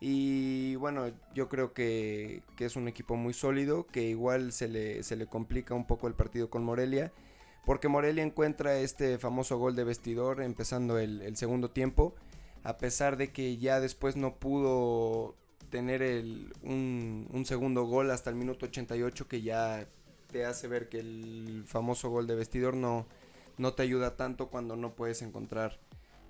Y 0.00 0.76
bueno, 0.76 1.10
yo 1.34 1.48
creo 1.48 1.72
que, 1.72 2.42
es 2.58 2.76
un 2.76 2.86
equipo 2.86 3.16
muy 3.16 3.34
sólido, 3.34 3.86
que 3.86 4.04
igual 4.04 4.52
se 4.52 4.68
le, 4.68 5.02
se 5.02 5.16
le 5.16 5.26
complica 5.26 5.74
un 5.74 5.86
poco 5.86 6.06
el 6.06 6.14
partido 6.14 6.50
con 6.50 6.64
Morelia, 6.64 7.12
porque 7.64 7.88
Morelia 7.88 8.24
encuentra 8.24 8.78
este 8.78 9.18
famoso 9.18 9.58
gol 9.58 9.76
de 9.76 9.84
vestidor 9.84 10.42
empezando 10.42 10.98
el 10.98 11.36
segundo 11.36 11.70
tiempo, 11.70 12.14
a 12.64 12.76
pesar 12.78 13.16
de 13.16 13.32
que 13.32 13.56
ya 13.56 13.80
después 13.80 14.16
no 14.16 14.36
pudo 14.36 15.34
tener 15.70 16.02
el, 16.02 16.52
un, 16.62 17.44
segundo 17.44 17.84
gol 17.84 18.10
hasta 18.10 18.30
el 18.30 18.36
minuto 18.36 18.66
88 18.66 19.28
que 19.28 19.42
ya 19.42 19.86
te 20.30 20.44
hace 20.44 20.68
ver 20.68 20.88
que 20.88 21.00
el 21.00 21.64
famoso 21.66 22.10
gol 22.10 22.26
de 22.26 22.34
vestidor 22.34 22.74
no, 22.74 23.06
no 23.56 23.72
te 23.74 23.82
ayuda 23.82 24.16
tanto 24.16 24.48
cuando 24.48 24.76
no 24.76 24.94
puedes 24.94 25.22
encontrar 25.22 25.78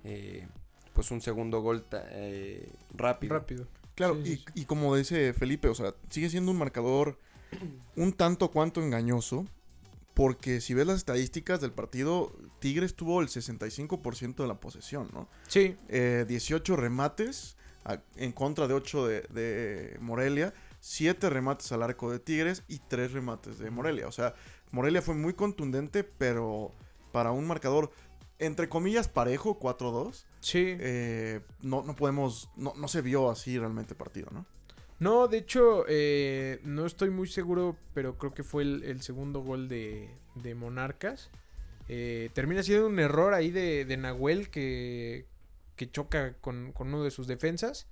eh, 0.05 0.47
pues 0.93 1.11
un 1.11 1.21
segundo 1.21 1.61
gol 1.61 1.85
eh, 1.93 2.71
rápido. 2.95 3.35
Rápido. 3.35 3.67
Claro, 3.95 4.17
y, 4.25 4.45
y, 4.55 4.65
como 4.65 4.95
dice 4.95 5.33
Felipe, 5.33 5.69
o 5.69 5.75
sea, 5.75 5.93
sigue 6.09 6.31
siendo 6.31 6.53
un 6.53 6.59
marcador 6.59 7.19
un 7.97 8.13
tanto 8.13 8.51
cuanto 8.53 8.81
engañoso. 8.81 9.45
Porque 10.19 10.61
si 10.61 10.75
ves 10.75 10.85
las 10.85 10.97
estadísticas 10.97 11.61
del 11.61 11.71
partido, 11.71 12.37
Tigres 12.59 12.97
tuvo 12.97 13.21
el 13.21 13.29
65% 13.29 14.35
de 14.35 14.49
la 14.49 14.59
posesión, 14.59 15.09
¿no? 15.13 15.29
Sí. 15.47 15.77
18 15.89 16.75
eh, 16.75 16.77
remates 16.77 17.57
en 18.17 18.33
contra 18.33 18.67
de 18.67 18.75
8 18.75 19.07
de, 19.07 19.97
Morelia, 20.01 20.53
7 20.81 21.31
remates 21.31 21.71
al 21.71 21.85
arco 21.85 22.11
de 22.11 22.19
Tigres 22.19 22.65
y 22.67 22.81
3 22.81 23.13
remates 23.13 23.61
de 23.61 23.71
Morelia. 23.71 24.09
O 24.09 24.13
sea, 24.13 24.35
Morelia 24.73 25.03
fue 25.03 25.15
muy 25.15 25.35
contundente, 25.35 26.03
pero 26.03 26.75
para 27.13 27.31
un 27.31 27.47
marcador, 27.47 27.93
entre 28.41 28.69
comillas, 28.69 29.07
parejo, 29.07 29.61
4-2. 29.61 30.25
Sí. 30.41 30.65
Eh, 30.81 31.43
no, 31.63 31.85
no 31.85 31.95
podemos, 31.95 32.51
no, 32.57 32.73
no 32.77 32.89
se 32.89 33.03
vio 33.03 33.31
así 33.31 33.57
realmente 33.57 33.95
partido, 33.95 34.31
¿no? 34.33 34.47
No, 34.99 35.29
de 35.29 35.39
hecho, 35.39 35.85
eh, 35.89 36.61
no 36.65 36.87
estoy 36.87 37.11
muy 37.11 37.29
seguro, 37.29 37.77
pero 37.95 38.19
creo 38.19 38.35
que 38.35 38.43
fue 38.43 38.63
el, 38.65 39.03
segundo 39.03 39.41
gol 39.41 39.69
de, 39.69 40.11
Monarcas. 40.57 41.31
Eh, 41.89 42.31
termina 42.35 42.63
siendo 42.63 42.87
un 42.87 42.99
error 42.99 43.33
ahí 43.33 43.51
de, 43.51 43.85
de 43.85 43.97
Nahuel 43.97 44.51
que, 44.51 45.27
que 45.79 45.91
choca 45.91 46.35
con, 46.35 46.75
uno 46.79 47.03
de 47.03 47.11
sus 47.11 47.27
defensas 47.27 47.87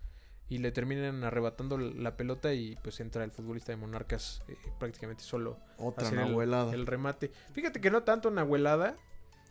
y 0.49 0.59
le 0.59 0.71
terminan 0.71 1.25
arrebatando 1.25 1.79
la 1.79 2.17
pelota 2.17 2.53
y 2.53 2.77
pues 2.83 3.01
entra 3.01 3.25
el 3.25 3.31
futbolista 3.31 3.73
de 3.73 3.77
Monarcas 3.77 4.43
eh, 4.49 4.57
prácticamente 4.79 5.23
solo. 5.23 5.59
Otra 5.79 6.09
el, 6.09 6.75
el, 6.75 6.87
remate. 6.87 7.31
Fíjate 7.53 7.81
que 7.81 7.91
no 7.91 8.03
tanto 8.03 8.31
nahuelada, 8.31 8.97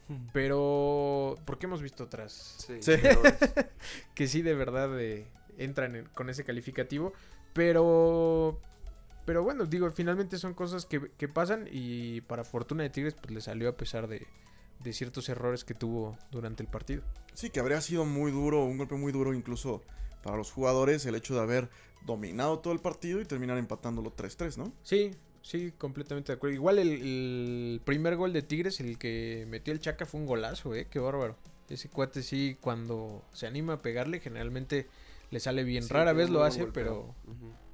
pero 0.34 1.38
porque 1.46 1.66
hemos 1.66 1.82
visto 1.82 2.04
otras. 2.04 2.68
Sí. 2.80 2.92
que 4.14 4.28
sí 4.28 4.42
de 4.42 4.54
verdad 4.54 5.00
eh, 5.00 5.28
entran 5.58 6.10
con 6.14 6.30
ese 6.30 6.44
calificativo, 6.44 7.14
pero 7.56 8.60
pero 9.26 9.42
bueno, 9.42 9.66
digo, 9.66 9.90
finalmente 9.92 10.38
son 10.38 10.54
cosas 10.54 10.86
que, 10.86 11.10
que 11.18 11.28
pasan 11.28 11.68
y 11.72 12.22
para 12.22 12.44
fortuna 12.44 12.84
de 12.84 12.92
Tigres 12.92 13.16
pues 13.16 13.32
le 13.32 13.42
salió 13.42 13.70
a 13.70 13.78
pesar 13.78 14.08
de, 14.08 14.28
de 14.84 14.94
ciertos 14.94 15.30
errores 15.30 15.64
que 15.64 15.74
tuvo 15.74 16.18
durante 16.32 16.62
el 16.62 16.70
partido. 16.70 17.02
Sí, 17.34 17.50
que 17.50 17.60
habría 17.60 17.82
sido 17.82 18.06
muy 18.06 18.32
duro, 18.32 18.64
un 18.66 18.78
golpe 18.78 18.96
muy 18.96 19.12
duro 19.12 19.34
incluso 19.34 19.82
para 20.22 20.38
los 20.38 20.52
jugadores 20.52 21.06
el 21.06 21.16
hecho 21.16 21.34
de 21.34 21.42
haber 21.42 21.70
dominado 22.06 22.60
todo 22.60 22.74
el 22.74 22.80
partido 22.80 23.20
y 23.20 23.26
terminar 23.26 23.58
empatándolo 23.58 24.16
3-3, 24.16 24.58
¿no? 24.58 24.74
Sí, 24.84 25.12
sí, 25.42 25.74
completamente 25.78 26.32
de 26.32 26.38
acuerdo. 26.38 26.54
Igual 26.54 26.78
el, 26.78 27.82
primer 27.84 28.16
gol 28.16 28.34
de 28.34 28.42
Tigres, 28.42 28.80
el 28.80 28.98
que 28.98 29.46
metió 29.48 29.74
el 29.74 29.80
Chaca, 29.80 30.06
fue 30.06 30.20
un 30.20 30.28
golazo, 30.28 30.76
¿eh? 30.76 30.88
Qué 30.90 31.00
bárbaro. 31.00 31.36
Ese 31.70 31.90
cuate 31.90 32.22
sí, 32.22 32.58
cuando 32.62 33.24
se 33.34 33.48
anima 33.48 33.74
a 33.74 33.82
pegarle, 33.82 34.20
generalmente 34.20 34.88
le 35.32 35.40
sale 35.40 35.64
bien. 35.64 35.88
Rara 35.90 36.14
vez 36.14 36.30
lo 36.30 36.44
hace, 36.44 36.66
pero, 36.68 37.16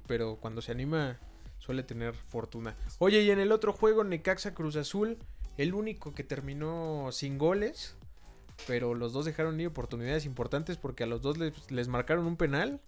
pero 0.06 0.36
cuando 0.36 0.62
se 0.62 0.72
anima 0.72 1.18
suele 1.58 1.82
tener 1.82 2.14
fortuna. 2.14 2.76
Oye, 2.98 3.22
y 3.22 3.30
en 3.30 3.38
el 3.38 3.52
otro 3.52 3.72
juego, 3.72 4.02
Necaxa 4.04 4.52
Cruz 4.52 4.76
Azul, 4.76 5.18
el 5.58 5.74
único 5.74 6.12
que 6.12 6.24
terminó 6.24 7.10
sin 7.12 7.38
goles, 7.38 7.96
pero 8.66 8.94
los 8.94 9.12
dos 9.12 9.24
dejaron 9.24 9.60
ir 9.60 9.68
oportunidades 9.68 10.24
importantes 10.24 10.76
porque 10.76 11.04
a 11.04 11.06
los 11.06 11.22
dos 11.22 11.36
les, 11.38 11.88
marcaron 11.88 12.26
un 12.26 12.36
penal 12.36 12.80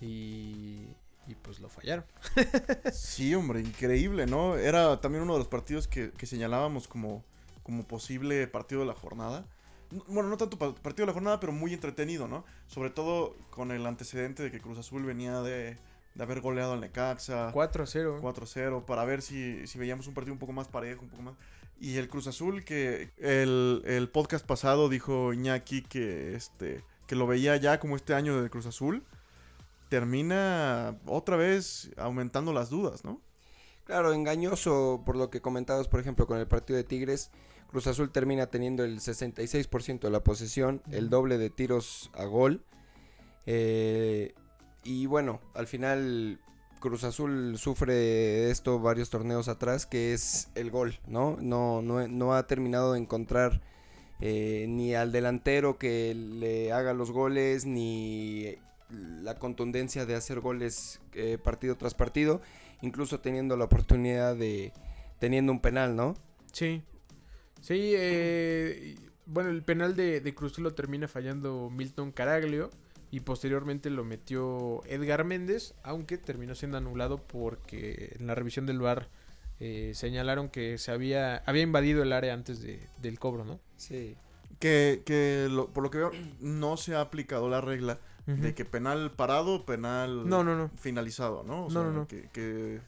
y, 0.00 0.88
y 1.26 1.34
pues 1.42 1.60
lo 1.60 1.68
fallaron. 1.68 2.04
sí, 2.92 3.34
hombre, 3.34 3.60
increíble, 3.60 4.26
¿no? 4.26 4.56
Era 4.56 5.00
también 5.00 5.22
uno 5.22 5.34
de 5.34 5.38
los 5.38 5.48
partidos 5.48 5.88
que, 5.88 6.12
señalábamos 6.26 6.88
como, 6.88 7.24
como 7.62 7.86
posible 7.86 8.46
partido 8.48 8.82
de 8.82 8.86
la 8.86 8.94
jornada. 8.94 9.46
Bueno, 10.08 10.28
no 10.28 10.36
tanto 10.36 10.58
partido 10.58 11.04
de 11.04 11.06
la 11.06 11.12
jornada, 11.12 11.40
pero 11.40 11.52
muy 11.52 11.72
entretenido, 11.72 12.28
¿no? 12.28 12.44
Sobre 12.66 12.90
todo 12.90 13.36
con 13.50 13.70
el 13.70 13.86
antecedente 13.86 14.42
de 14.42 14.50
que 14.50 14.60
Cruz 14.60 14.78
Azul 14.78 15.04
venía 15.04 15.40
de, 15.40 15.76
de 16.14 16.22
haber 16.22 16.40
goleado 16.40 16.72
al 16.72 16.80
Necaxa. 16.80 17.52
4-0. 17.52 18.20
4-0, 18.20 18.84
para 18.84 19.04
ver 19.04 19.22
si, 19.22 19.66
si 19.66 19.78
veíamos 19.78 20.06
un 20.06 20.14
partido 20.14 20.32
un 20.32 20.38
poco 20.38 20.52
más 20.52 20.68
parejo, 20.68 21.02
un 21.02 21.08
poco 21.08 21.22
más... 21.22 21.34
Y 21.80 21.96
el 21.96 22.08
Cruz 22.08 22.26
Azul, 22.28 22.64
que 22.64 23.10
el, 23.18 24.08
podcast 24.12 24.46
pasado 24.46 24.88
dijo 24.88 25.32
Iñaki 25.32 25.82
que, 25.82 26.34
este, 26.34 26.84
que 27.06 27.16
lo 27.16 27.26
veía 27.26 27.56
ya 27.56 27.80
como 27.80 27.96
este 27.96 28.14
año 28.14 28.40
del 28.40 28.48
Cruz 28.48 28.66
Azul, 28.66 29.02
termina 29.88 30.96
otra 31.06 31.36
vez 31.36 31.90
aumentando 31.96 32.52
las 32.52 32.70
dudas, 32.70 33.04
¿no? 33.04 33.20
Claro, 33.84 34.12
engañoso 34.12 35.02
por 35.04 35.16
lo 35.16 35.30
que 35.30 35.42
comentabas, 35.42 35.88
por 35.88 36.00
ejemplo, 36.00 36.26
con 36.26 36.38
el 36.38 36.46
partido 36.46 36.76
de 36.76 36.84
Tigres. 36.84 37.30
Cruz 37.74 37.88
Azul 37.88 38.12
termina 38.12 38.46
teniendo 38.46 38.84
el 38.84 39.00
66% 39.00 39.98
de 39.98 40.10
la 40.10 40.22
posesión, 40.22 40.80
el 40.92 41.10
doble 41.10 41.38
de 41.38 41.50
tiros 41.50 42.08
a 42.14 42.24
gol. 42.24 42.62
Eh, 43.46 44.32
y 44.84 45.06
bueno, 45.06 45.40
al 45.54 45.66
final 45.66 46.38
Cruz 46.78 47.02
Azul 47.02 47.58
sufre 47.58 48.48
esto 48.52 48.78
varios 48.78 49.10
torneos 49.10 49.48
atrás, 49.48 49.86
que 49.86 50.14
es 50.14 50.50
el 50.54 50.70
gol, 50.70 51.00
¿no? 51.08 51.36
No, 51.40 51.82
no, 51.82 52.34
ha 52.34 52.46
terminado 52.46 52.92
de 52.92 53.00
encontrar 53.00 53.60
eh, 54.20 54.66
ni 54.68 54.94
al 54.94 55.10
delantero 55.10 55.76
que 55.76 56.14
le 56.14 56.70
haga 56.70 56.94
los 56.94 57.10
goles, 57.10 57.66
ni 57.66 58.54
la 58.88 59.40
contundencia 59.40 60.06
de 60.06 60.14
hacer 60.14 60.38
goles 60.38 61.00
eh, 61.14 61.38
partido 61.42 61.76
tras 61.76 61.94
partido, 61.94 62.40
incluso 62.82 63.18
teniendo 63.18 63.56
la 63.56 63.64
oportunidad 63.64 64.36
de 64.36 64.72
teniendo 65.18 65.50
un 65.50 65.58
penal, 65.58 65.96
¿no? 65.96 66.14
Sí, 66.52 66.84
sí, 67.66 67.92
eh, 67.96 68.96
bueno, 69.26 69.50
el 69.50 69.62
penal 69.62 69.96
de, 69.96 70.20
de 70.20 70.34
Cruz 70.34 70.58
lo 70.58 70.74
termina 70.74 71.08
fallando 71.08 71.70
Milton 71.70 72.12
Caraglio 72.12 72.70
y 73.10 73.20
posteriormente 73.20 73.90
lo 73.90 74.04
metió 74.04 74.82
Edgar 74.86 75.24
Méndez, 75.24 75.74
aunque 75.82 76.18
terminó 76.18 76.54
siendo 76.54 76.78
anulado 76.78 77.18
porque 77.18 78.16
en 78.18 78.26
la 78.26 78.34
revisión 78.34 78.66
del 78.66 78.80
VAR 78.80 79.08
eh, 79.60 79.92
señalaron 79.94 80.48
que 80.48 80.78
se 80.78 80.90
había, 80.90 81.36
había 81.46 81.62
invadido 81.62 82.02
el 82.02 82.12
área 82.12 82.34
antes 82.34 82.60
de, 82.60 82.88
del 83.00 83.20
cobro, 83.20 83.44
¿no? 83.44 83.60
Sí. 83.76 84.16
Que, 84.58 85.02
que 85.06 85.48
por 85.72 85.84
lo 85.84 85.90
que 85.90 85.98
veo 85.98 86.10
no 86.40 86.76
se 86.76 86.96
ha 86.96 87.00
aplicado 87.00 87.48
la 87.48 87.60
regla 87.60 88.00
de 88.26 88.54
que 88.54 88.64
penal 88.64 89.12
parado, 89.12 89.64
penal 89.64 90.28
no, 90.28 90.42
no, 90.42 90.56
no. 90.56 90.70
finalizado, 90.76 91.44
¿no? 91.44 91.66
O 91.66 91.70
no, 91.70 91.92
no, 91.92 92.08
que, 92.08 92.30
que, 92.32 92.80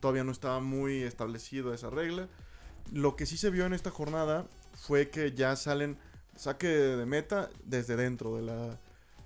todavía 0.00 0.24
no 0.24 0.32
estaba 0.32 0.60
muy 0.60 1.02
establecido 1.02 1.74
esa 1.74 1.90
regla. 1.90 2.28
Lo 2.92 3.16
que 3.16 3.26
sí 3.26 3.36
se 3.36 3.50
vio 3.50 3.66
en 3.66 3.72
esta 3.74 3.90
jornada 3.90 4.46
fue 4.74 5.08
que 5.10 5.32
ya 5.32 5.56
salen 5.56 5.96
saque 6.36 6.66
de 6.68 7.06
meta 7.06 7.48
desde 7.64 7.96
dentro 7.96 8.36
de 8.36 8.42
la 8.42 8.80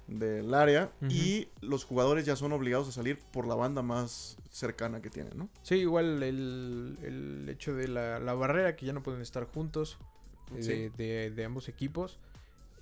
del 0.06 0.54
área 0.54 0.90
y 1.10 1.48
los 1.60 1.84
jugadores 1.84 2.24
ya 2.24 2.34
son 2.34 2.52
obligados 2.52 2.88
a 2.88 2.92
salir 2.92 3.18
por 3.30 3.46
la 3.46 3.54
banda 3.54 3.82
más 3.82 4.38
cercana 4.50 5.02
que 5.02 5.10
tienen, 5.10 5.36
¿no? 5.36 5.50
Sí, 5.62 5.74
igual 5.76 6.22
el, 6.22 6.96
el 7.02 7.46
hecho 7.50 7.74
de 7.74 7.88
la, 7.88 8.18
la 8.18 8.32
barrera, 8.32 8.74
que 8.74 8.86
ya 8.86 8.94
no 8.94 9.02
pueden 9.02 9.20
estar 9.20 9.44
juntos 9.44 9.98
eh, 10.56 10.62
Sí. 10.62 10.68
de, 10.70 10.90
de- 10.90 11.30
de 11.30 11.44
ambos 11.44 11.68
equipos. 11.68 12.18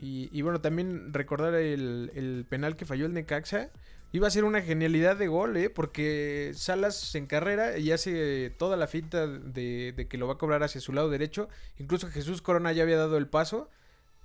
Y, 0.00 0.28
y 0.30 0.42
bueno, 0.42 0.60
también 0.60 1.12
recordar 1.12 1.54
el, 1.54 2.12
el 2.14 2.46
penal 2.48 2.76
que 2.76 2.84
falló 2.84 3.06
el 3.06 3.12
Necaxa. 3.12 3.70
Iba 4.16 4.28
a 4.28 4.30
ser 4.30 4.44
una 4.44 4.62
genialidad 4.62 5.16
de 5.16 5.28
gol, 5.28 5.58
¿eh? 5.58 5.68
Porque 5.68 6.52
Salas 6.54 6.96
se 6.96 7.18
encarrera 7.18 7.76
y 7.76 7.92
hace 7.92 8.48
toda 8.48 8.78
la 8.78 8.86
finta 8.86 9.26
de, 9.26 9.92
de 9.94 10.08
que 10.08 10.16
lo 10.16 10.26
va 10.26 10.34
a 10.34 10.38
cobrar 10.38 10.62
hacia 10.62 10.80
su 10.80 10.94
lado 10.94 11.10
derecho. 11.10 11.50
Incluso 11.78 12.08
Jesús 12.08 12.40
Corona 12.40 12.72
ya 12.72 12.84
había 12.84 12.96
dado 12.96 13.18
el 13.18 13.26
paso, 13.28 13.68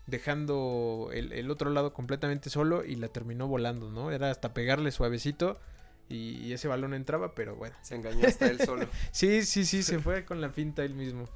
dejando 0.08 1.10
el, 1.14 1.34
el 1.34 1.52
otro 1.52 1.70
lado 1.72 1.94
completamente 1.94 2.50
solo 2.50 2.86
y 2.86 2.96
la 2.96 3.10
terminó 3.10 3.48
volando, 3.50 3.92
¿no? 3.92 4.12
Era 4.12 4.32
hasta 4.32 4.54
pegarle 4.54 4.92
suavecito 4.92 5.60
y, 6.08 6.38
y 6.38 6.54
ese 6.54 6.70
balón 6.70 6.94
entraba, 6.94 7.36
pero 7.36 7.58
bueno. 7.58 7.76
Se 7.82 7.96
engañó 7.96 8.26
hasta 8.26 8.48
él 8.48 8.60
solo. 8.60 8.88
Sí, 9.12 9.44
sí, 9.44 9.66
sí, 9.66 9.84
se 9.84 10.00
fue 10.00 10.24
con 10.24 10.40
la 10.40 10.52
finta 10.52 10.84
él 10.86 10.94
mismo. 10.94 11.28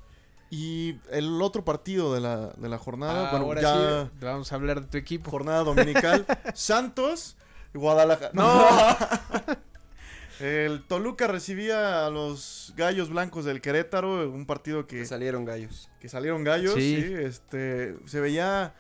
Y 0.50 0.96
el 1.12 1.42
otro 1.42 1.66
partido 1.66 2.14
de 2.14 2.22
la, 2.22 2.54
de 2.56 2.70
la 2.70 2.78
jornada, 2.78 3.28
Ah, 3.28 3.32
bueno, 3.32 3.46
ahora 3.48 3.62
ya 3.62 4.06
sí, 4.06 4.26
vamos 4.26 4.52
a 4.52 4.56
hablar 4.56 4.80
de 4.80 4.88
tu 4.88 4.98
equipo. 4.98 5.30
jornada 5.30 5.64
dominical, 5.64 6.26
Santos, 6.54 7.36
Guadalajara. 7.76 8.32
No. 8.34 8.68
el 10.40 10.84
Toluca 10.84 11.28
recibía 11.28 12.06
a 12.06 12.10
los 12.10 12.74
Gallos 12.76 13.10
Blancos 13.10 13.46
del 13.46 13.62
Querétaro, 13.62 14.30
un 14.30 14.46
partido 14.46 14.86
que 14.88 14.98
Que 15.00 15.06
salieron 15.06 15.46
gallos. 15.46 15.90
que 16.00 16.10
salieron 16.10 16.44
gallos, 16.44 16.74
Sí. 16.74 17.02
sí. 17.02 17.14
este, 17.14 17.96
se 18.06 18.20
veía, 18.20 18.74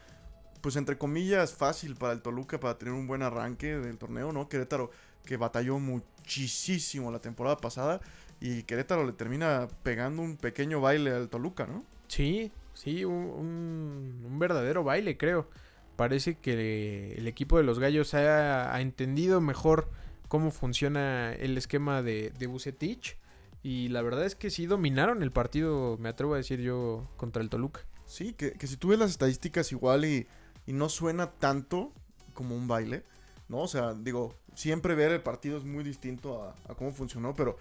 pues 0.61 0.75
entre 0.75 0.97
comillas, 0.97 1.53
fácil 1.53 1.95
para 1.95 2.13
el 2.13 2.21
Toluca 2.21 2.59
para 2.59 2.77
tener 2.77 2.93
un 2.93 3.07
buen 3.07 3.21
arranque 3.21 3.77
del 3.77 3.97
torneo, 3.97 4.31
¿no? 4.31 4.49
Querétaro 4.49 4.91
que 5.25 5.37
batalló 5.37 5.79
muchísimo 5.79 7.11
la 7.11 7.19
temporada 7.19 7.57
pasada 7.57 8.01
y 8.41 8.63
Querétaro 8.63 9.05
le 9.05 9.13
termina 9.13 9.67
pegando 9.83 10.21
un 10.21 10.35
pequeño 10.37 10.81
baile 10.81 11.11
al 11.11 11.29
Toluca, 11.29 11.65
¿no? 11.65 11.83
Sí, 12.09 12.51
sí, 12.73 13.05
un, 13.05 13.13
un- 13.13 14.23
un 14.25 14.39
verdadero 14.39 14.83
baile, 14.83 15.17
creo. 15.17 15.47
Parece 15.95 16.35
que 16.35 17.13
el 17.17 17.27
equipo 17.27 17.57
de 17.57 17.63
los 17.63 17.79
gallos 17.79 18.13
ha, 18.13 18.79
entendido 18.81 19.41
mejor 19.41 19.89
cómo 20.27 20.51
funciona 20.51 21.33
el 21.33 21.57
esquema 21.57 22.01
de, 22.01 22.31
de 22.37 22.47
Bucetich. 22.47 23.17
Y 23.63 23.87
la 23.87 24.01
verdad 24.01 24.25
es 24.25 24.35
que 24.35 24.49
sí 24.49 24.65
dominaron 24.65 25.23
el 25.23 25.31
partido, 25.31 25.97
me 25.99 26.09
atrevo 26.09 26.33
a 26.33 26.37
decir 26.37 26.59
yo, 26.59 27.07
contra 27.17 27.41
el 27.41 27.49
Toluca. 27.49 27.81
Sí, 28.05 28.33
que, 28.33 28.55
si 28.67 28.77
tú 28.77 28.89
ves 28.89 28.99
las 28.99 29.09
estadísticas 29.09 29.71
igual 29.71 30.05
y, 30.05 30.27
no 30.67 30.89
suena 30.89 31.31
tanto 31.31 31.91
como 32.33 32.55
un 32.55 32.67
baile, 32.67 33.03
¿no? 33.49 33.59
O 33.59 33.67
sea, 33.67 33.93
digo, 33.93 34.35
siempre 34.55 34.95
ver 34.95 35.11
el 35.11 35.21
partido 35.21 35.57
es 35.57 35.63
muy 35.63 35.83
distinto 35.83 36.55
a 36.67 36.75
cómo 36.75 36.91
funcionó, 36.91 37.35
pero 37.35 37.57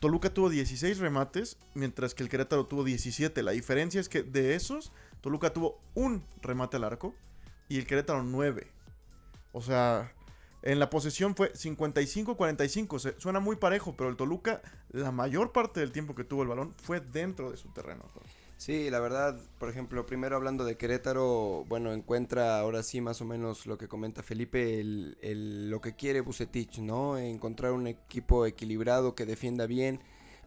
Toluca 0.00 0.32
tuvo 0.32 0.50
16 0.50 0.98
remates, 0.98 1.56
mientras 1.74 2.14
que 2.14 2.22
el 2.22 2.28
Querétaro 2.28 2.66
tuvo 2.66 2.84
17. 2.84 3.42
La 3.42 3.52
diferencia 3.52 4.00
es 4.00 4.08
que 4.08 4.22
de 4.22 4.54
esos, 4.54 4.92
Toluca 5.22 5.52
tuvo 5.52 5.80
un 5.94 6.22
remate 6.42 6.76
al 6.76 6.84
arco 6.84 7.14
y 7.68 7.78
el 7.78 7.86
Querétaro 7.86 8.22
9. 8.22 8.68
O 9.52 9.62
sea, 9.62 10.12
en 10.62 10.78
la 10.78 10.90
posesión 10.90 11.34
fue 11.34 11.52
55-45. 11.52 12.98
Se- 12.98 13.20
Suena 13.20 13.40
muy 13.40 13.56
parejo, 13.56 13.94
pero 13.96 14.10
el 14.10 14.16
Toluca, 14.16 14.62
la 14.90 15.12
mayor 15.12 15.52
parte 15.52 15.80
del 15.80 15.92
tiempo 15.92 16.14
que 16.14 16.24
tuvo 16.24 16.42
el 16.42 16.48
balón 16.48 16.74
fue 16.82 17.00
dentro 17.00 17.50
de 17.50 17.56
su 17.56 17.68
terreno. 17.68 18.04
Sí, 18.58 18.88
la 18.88 19.00
verdad, 19.00 19.38
por 19.58 19.68
ejemplo, 19.68 20.06
primero 20.06 20.34
hablando 20.36 20.64
de 20.64 20.78
Querétaro, 20.78 21.64
bueno, 21.68 21.92
encuentra 21.92 22.58
ahora 22.58 22.82
sí 22.82 23.02
más 23.02 23.20
o 23.20 23.26
menos 23.26 23.66
lo 23.66 23.76
que 23.76 23.86
comenta 23.86 24.22
Felipe, 24.22 24.80
el, 24.80 25.18
el- 25.20 25.68
lo 25.70 25.80
que 25.82 25.94
quiere 25.94 26.22
Bucetich, 26.22 26.78
¿no? 26.78 27.18
Encontrar 27.18 27.72
un 27.72 27.86
equipo 27.86 28.46
equilibrado 28.46 29.14
que 29.14 29.26
defienda 29.26 29.66
bien, 29.66 30.00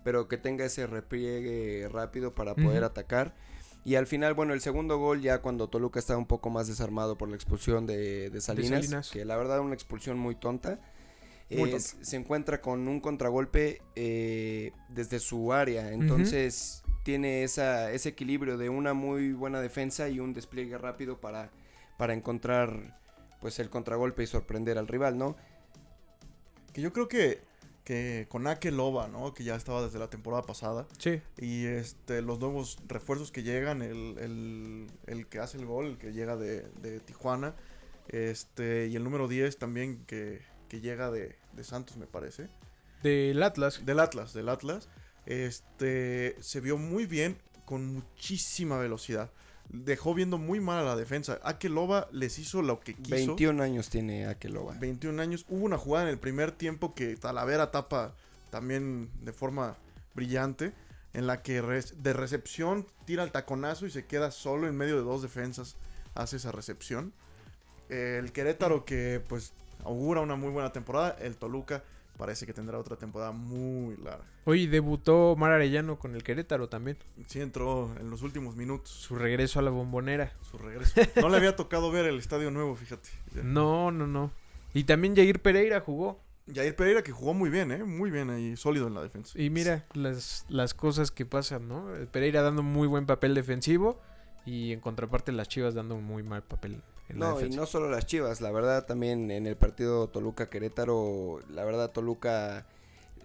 pero 0.03 0.27
que 0.27 0.37
tenga 0.37 0.65
ese 0.65 0.87
repliegue 0.87 1.87
rápido 1.87 2.33
para 2.33 2.55
poder 2.55 2.83
atacar. 2.83 3.35
Y 3.89 3.95
al 3.95 4.05
final, 4.05 4.35
bueno, 4.35 4.53
el 4.53 4.61
segundo 4.61 4.99
gol 4.99 5.19
ya 5.19 5.41
cuando 5.41 5.67
Toluca 5.67 5.97
estaba 5.97 6.19
un 6.19 6.27
poco 6.27 6.51
más 6.51 6.67
desarmado 6.67 7.17
por 7.17 7.27
la 7.27 7.33
expulsión 7.33 7.87
de, 7.87 8.29
de 8.29 8.39
Salinas, 8.39 8.85
Salinas. 8.85 9.09
que 9.09 9.25
la 9.25 9.35
verdad 9.35 9.61
una 9.61 9.73
expulsión 9.73 10.19
muy 10.19 10.35
tonta. 10.35 10.79
Muy 11.49 11.71
eh, 11.71 11.79
se 11.79 12.15
encuentra 12.15 12.61
con 12.61 12.87
un 12.87 12.99
contragolpe 12.99 13.81
eh, 13.95 14.73
desde 14.89 15.17
su 15.17 15.53
área, 15.53 15.91
entonces 15.91 16.83
tiene 17.01 17.41
esa, 17.41 17.91
ese 17.91 18.09
equilibrio 18.09 18.59
de 18.59 18.69
una 18.69 18.93
muy 18.93 19.33
buena 19.33 19.59
defensa 19.59 20.07
y 20.07 20.19
un 20.19 20.33
despliegue 20.35 20.77
rápido 20.77 21.19
para, 21.19 21.49
para 21.97 22.13
encontrar 22.13 22.99
pues 23.41 23.57
el 23.57 23.71
contragolpe 23.71 24.21
y 24.21 24.27
sorprender 24.27 24.77
al 24.77 24.87
rival, 24.87 25.17
¿no? 25.17 25.35
Que 26.73 26.81
yo 26.81 26.93
creo 26.93 27.07
que, 27.07 27.41
que 27.89 28.27
con 28.29 28.45
Ake 28.45 28.69
Loba, 28.69 29.07
¿no? 29.07 29.33
Que 29.33 29.43
ya 29.43 29.55
estaba 29.55 29.81
desde 29.81 29.97
la 29.97 30.11
temporada 30.11 30.43
pasada. 30.43 30.85
Sí, 30.99 31.23
Y 31.39 31.65
este, 31.65 32.21
los 32.21 32.37
nuevos 32.39 32.77
refuerzos 32.87 33.31
que 33.31 33.41
llegan, 33.41 33.81
el, 33.81 34.15
el, 34.19 34.87
el 35.07 35.25
que 35.25 35.39
hace 35.39 35.57
el 35.57 35.65
gol, 35.65 35.87
el 35.87 35.97
que 35.97 36.13
llega 36.13 36.37
de, 36.37 36.67
de 36.83 36.99
Tijuana. 36.99 37.55
Este, 38.07 38.85
y 38.91 38.95
el 38.95 39.03
número 39.03 39.27
10 39.27 39.57
también 39.57 40.05
que, 40.05 40.39
que 40.67 40.81
llega 40.81 41.09
de, 41.09 41.35
de 41.53 41.63
Santos, 41.63 41.97
me 41.97 42.05
parece. 42.05 42.47
del 43.01 43.41
Atlas. 43.41 43.83
Del 43.83 43.99
Atlas, 43.99 44.33
del 44.35 44.49
Atlas. 44.49 44.87
Este, 45.25 46.35
se 46.41 46.61
vio 46.61 46.77
muy 46.77 47.07
bien, 47.07 47.39
con 47.65 47.87
muchísima 47.91 48.77
velocidad. 48.77 49.31
Dejó 49.69 50.15
viendo 50.15 50.39
muy 50.39 50.59
mal 50.59 50.79
a 50.79 50.83
la 50.83 50.95
defensa. 50.95 51.39
Ake 51.43 51.69
Loba 51.69 52.07
les 52.11 52.39
hizo 52.39 52.61
lo 52.63 52.79
que 52.79 52.95
quiso. 52.95 53.15
21 53.15 53.61
años 53.61 53.89
tiene 53.89 54.25
Akeloba. 54.25 54.75
21 54.79 55.21
años. 55.21 55.45
Hubo 55.47 55.63
una 55.63 55.77
jugada 55.77 56.05
en 56.05 56.09
el 56.09 56.17
primer 56.17 56.51
tiempo 56.51 56.95
que 56.95 57.15
Talavera 57.15 57.69
tapa 57.69 58.15
también 58.49 59.09
de 59.21 59.31
forma 59.31 59.77
brillante. 60.15 60.73
En 61.13 61.27
la 61.27 61.41
que 61.41 61.61
de 61.61 62.13
recepción 62.13 62.85
tira 63.05 63.23
el 63.23 63.31
taconazo 63.31 63.85
y 63.85 63.91
se 63.91 64.05
queda 64.05 64.31
solo 64.31 64.67
en 64.67 64.75
medio 64.75 64.95
de 64.95 65.03
dos 65.03 65.21
defensas. 65.21 65.75
Hace 66.15 66.37
esa 66.37 66.51
recepción. 66.51 67.13
El 67.89 68.31
Querétaro 68.31 68.85
que 68.85 69.21
pues 69.27 69.53
augura 69.83 70.21
una 70.21 70.35
muy 70.35 70.49
buena 70.49 70.71
temporada. 70.71 71.15
El 71.19 71.35
Toluca 71.35 71.83
parece 72.19 72.45
que 72.45 72.53
tendrá 72.53 72.77
otra 72.77 72.97
temporada 72.97 73.31
muy 73.31 73.95
larga. 73.97 74.25
Hoy 74.43 74.67
debutó 74.67 75.35
Mar 75.37 75.51
Arellano 75.53 75.97
con 75.97 76.13
el 76.15 76.23
Querétaro 76.23 76.67
también. 76.67 76.97
Sí 77.27 77.39
entró 77.39 77.95
en 77.97 78.09
los 78.09 78.21
últimos 78.23 78.57
minutos 78.57 78.91
Su 78.91 79.15
regreso 79.15 79.57
a 79.59 79.61
la 79.61 79.71
bombonera. 79.71 80.33
su 80.51 80.57
regreso. 80.57 80.99
No 81.21 81.29
le 81.29 81.37
había 81.37 81.55
tocado 81.55 81.89
ver 81.91 82.05
el 82.05 82.19
estadio 82.19 82.51
nuevo, 82.51 82.75
fíjate. 82.75 83.09
No, 83.41 83.89
no, 83.89 84.05
no. 84.05 84.31
Y 84.73 84.83
también 84.83 85.15
Jair 85.15 85.41
Pereira 85.41 85.79
jugó. 85.79 86.19
Jair 86.53 86.75
Pereira 86.75 87.03
que 87.03 87.13
jugó 87.13 87.33
muy 87.33 87.49
bien, 87.49 87.71
¿eh? 87.71 87.83
Muy 87.85 88.11
bien 88.11 88.29
ahí, 88.29 88.57
sólido 88.57 88.87
en 88.87 88.95
la 88.95 89.01
defensa. 89.01 89.39
Y 89.41 89.49
mira 89.49 89.85
las, 89.93 90.45
las 90.49 90.73
cosas 90.73 91.11
que 91.11 91.25
pasan, 91.25 91.67
¿no? 91.69 91.87
Pereira 92.11 92.41
dando 92.41 92.63
muy 92.63 92.87
buen 92.87 93.05
papel 93.05 93.33
defensivo 93.33 94.01
y 94.45 94.73
en 94.73 94.81
contraparte 94.81 95.31
las 95.31 95.47
Chivas 95.47 95.73
dando 95.73 95.95
un 95.95 96.03
muy 96.03 96.21
mal 96.23 96.43
papel 96.43 96.81
No, 97.13 97.41
y 97.41 97.49
no 97.49 97.65
solo 97.65 97.89
las 97.89 98.05
Chivas, 98.05 98.39
la 98.39 98.51
verdad 98.51 98.85
también 98.85 99.31
en 99.31 99.47
el 99.47 99.55
partido 99.55 100.07
Toluca-Querétaro, 100.09 101.41
la 101.49 101.65
verdad 101.65 101.91
Toluca 101.91 102.67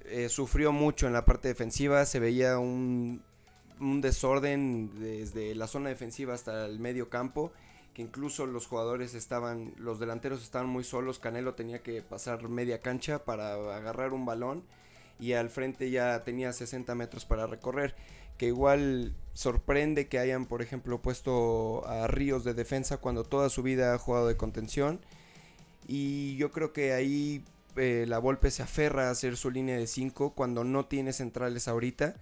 eh, 0.07 0.29
sufrió 0.29 0.73
mucho 0.73 1.07
en 1.07 1.13
la 1.13 1.25
parte 1.25 1.49
defensiva, 1.49 2.05
se 2.07 2.19
veía 2.19 2.59
un, 2.59 3.23
un 3.81 4.01
desorden 4.01 4.91
desde 4.99 5.55
la 5.55 5.67
zona 5.67 5.91
defensiva 5.91 6.35
hasta 6.35 6.65
el 6.67 6.79
medio 6.79 7.11
campo, 7.11 7.53
que 7.93 8.03
incluso 8.03 8.47
los 8.47 8.67
jugadores 8.67 9.15
estaban, 9.15 9.75
los 9.77 10.01
delanteros 10.01 10.43
estaban 10.43 10.69
muy 10.69 10.83
solos, 10.83 11.19
Canelo 11.19 11.55
tenía 11.55 11.83
que 11.83 12.03
pasar 12.03 12.49
media 12.49 12.81
cancha 12.81 13.25
para 13.25 13.55
agarrar 13.77 14.13
un 14.13 14.25
balón 14.25 14.65
y 15.21 15.35
al 15.35 15.51
frente 15.51 15.91
ya 15.91 16.25
tenía 16.25 16.53
60 16.53 16.95
metros 16.95 17.25
para 17.25 17.47
recorrer 17.47 17.95
que 18.37 18.47
igual 18.47 19.15
sorprende 19.35 20.09
que 20.09 20.19
hayan, 20.19 20.47
por 20.47 20.63
ejemplo, 20.63 21.03
puesto 21.03 21.87
a 21.87 22.07
Ríos 22.07 22.45
de 22.45 22.55
defensa 22.55 22.99
cuando 22.99 23.25
toda 23.25 23.51
su 23.51 23.63
vida 23.63 23.95
ha 23.95 23.99
jugado 23.99 24.29
de 24.29 24.37
contención. 24.37 25.01
Y 25.87 26.37
yo 26.37 26.51
creo 26.51 26.73
que 26.73 26.93
ahí 26.93 27.45
eh, 27.77 28.07
la 28.09 28.19
Volpe 28.19 28.51
se 28.51 28.63
aferra 28.63 29.09
a 29.09 29.11
hacer 29.11 29.37
su 29.37 29.51
línea 29.51 29.77
de 29.77 29.87
5 29.87 30.35
cuando 30.35 30.65
no 30.65 30.87
tiene 30.87 31.13
centrales 31.13 31.69
ahorita. 31.69 32.15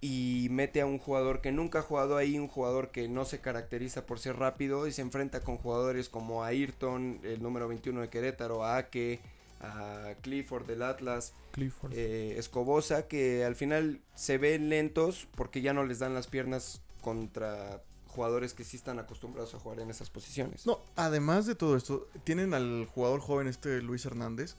Y 0.00 0.48
mete 0.50 0.80
a 0.80 0.86
un 0.86 0.98
jugador 0.98 1.40
que 1.40 1.52
nunca 1.52 1.78
ha 1.78 1.82
jugado 1.82 2.16
ahí, 2.16 2.36
un 2.38 2.48
jugador 2.48 2.90
que 2.90 3.08
no 3.08 3.24
se 3.24 3.40
caracteriza 3.40 4.04
por 4.04 4.18
ser 4.18 4.36
rápido 4.36 4.88
y 4.88 4.92
se 4.92 5.00
enfrenta 5.00 5.40
con 5.40 5.58
jugadores 5.58 6.08
como 6.08 6.42
Ayrton, 6.42 7.20
el 7.22 7.40
número 7.40 7.68
21 7.68 8.00
de 8.00 8.08
Querétaro, 8.08 8.64
a 8.64 8.78
Ake, 8.78 9.20
a 9.62 10.14
Clifford 10.22 10.66
del 10.66 10.82
Atlas 10.82 11.34
Clifford. 11.52 11.92
eh, 11.94 12.34
Escobosa, 12.38 13.06
que 13.08 13.44
al 13.44 13.54
final 13.56 14.00
se 14.14 14.38
ven 14.38 14.68
lentos 14.68 15.28
porque 15.36 15.62
ya 15.62 15.72
no 15.72 15.84
les 15.84 16.00
dan 16.00 16.14
las 16.14 16.26
piernas 16.26 16.82
contra 17.00 17.82
jugadores 18.08 18.52
que 18.54 18.64
sí 18.64 18.76
están 18.76 18.98
acostumbrados 18.98 19.54
a 19.54 19.58
jugar 19.58 19.80
en 19.80 19.88
esas 19.90 20.10
posiciones. 20.10 20.66
No, 20.66 20.80
además 20.96 21.46
de 21.46 21.54
todo 21.54 21.76
esto, 21.76 22.08
tienen 22.24 22.52
al 22.54 22.86
jugador 22.86 23.20
joven 23.20 23.46
este 23.48 23.80
Luis 23.80 24.04
Hernández, 24.04 24.56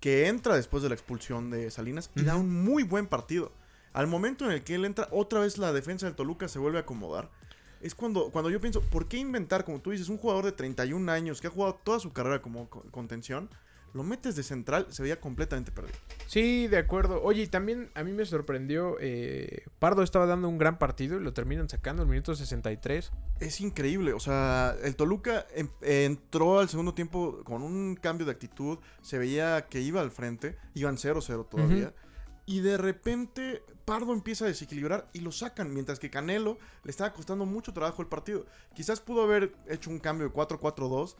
que 0.00 0.28
entra 0.28 0.54
después 0.54 0.82
de 0.82 0.90
la 0.90 0.94
expulsión 0.94 1.50
de 1.50 1.70
Salinas 1.70 2.10
y 2.14 2.22
da 2.22 2.36
un 2.36 2.62
muy 2.64 2.82
buen 2.84 3.06
partido. 3.06 3.50
Al 3.92 4.06
momento 4.06 4.44
en 4.44 4.52
el 4.52 4.62
que 4.62 4.74
él 4.74 4.84
entra, 4.84 5.08
otra 5.10 5.40
vez 5.40 5.56
la 5.58 5.72
defensa 5.72 6.06
del 6.06 6.14
Toluca 6.14 6.48
se 6.48 6.58
vuelve 6.58 6.78
a 6.78 6.82
acomodar. 6.82 7.30
es 7.80 7.94
cuando, 7.94 8.30
cuando 8.30 8.50
yo 8.50 8.60
pienso, 8.60 8.80
¿por 8.82 9.08
qué 9.08 9.16
inventar, 9.16 9.64
como 9.64 9.80
tú 9.80 9.90
dices, 9.90 10.08
un 10.08 10.18
jugador 10.18 10.44
de 10.44 10.52
31 10.52 11.10
años 11.10 11.40
que 11.40 11.46
ha 11.46 11.50
jugado 11.50 11.74
toda 11.82 11.98
su 11.98 12.12
carrera 12.12 12.40
como 12.42 12.68
co- 12.68 12.82
contención? 12.90 13.48
Lo 13.96 14.02
metes 14.02 14.36
de 14.36 14.42
central, 14.42 14.86
se 14.90 15.02
veía 15.02 15.18
completamente 15.20 15.72
perdido. 15.72 15.96
Sí, 16.26 16.66
de 16.68 16.76
acuerdo. 16.76 17.22
Oye, 17.22 17.42
y 17.42 17.46
también 17.46 17.90
a 17.94 18.04
mí 18.04 18.12
me 18.12 18.26
sorprendió. 18.26 18.98
eh, 19.00 19.64
Pardo 19.78 20.02
estaba 20.02 20.26
dando 20.26 20.48
un 20.48 20.58
gran 20.58 20.78
partido 20.78 21.16
y 21.18 21.22
lo 21.22 21.32
terminan 21.32 21.68
sacando 21.68 22.02
en 22.02 22.08
el 22.08 22.10
minuto 22.10 22.34
63. 22.34 23.10
Es 23.40 23.60
increíble, 23.62 24.12
o 24.12 24.20
sea, 24.20 24.76
el 24.82 24.96
Toluca 24.96 25.46
em- 25.54 25.70
entró 25.80 26.58
al 26.58 26.68
segundo 26.68 26.92
tiempo 26.94 27.42
con 27.44 27.62
un 27.62 27.96
cambio 27.96 28.26
de 28.26 28.32
actitud, 28.32 28.78
se 29.00 29.16
veía 29.18 29.66
que 29.68 29.80
iba 29.80 30.00
al 30.02 30.10
frente, 30.10 30.58
iban 30.74 30.96
0-0 30.98 31.46
todavía, 31.48 31.94
y 32.44 32.60
de 32.60 32.76
repente 32.76 33.62
Pardo 33.84 34.12
empieza 34.12 34.44
a 34.44 34.48
desequilibrar 34.48 35.08
y 35.12 35.20
lo 35.20 35.32
sacan, 35.32 35.72
mientras 35.72 35.98
que 35.98 36.10
Canelo 36.10 36.58
le 36.84 36.90
estaba 36.90 37.12
costando 37.12 37.46
mucho 37.46 37.72
trabajo 37.72 38.02
el 38.02 38.08
partido. 38.08 38.44
Quizás 38.74 39.00
pudo 39.00 39.22
haber 39.22 39.54
hecho 39.68 39.90
un 39.90 39.98
cambio 40.00 40.28
de 40.28 40.34
4-4-2 40.34 41.16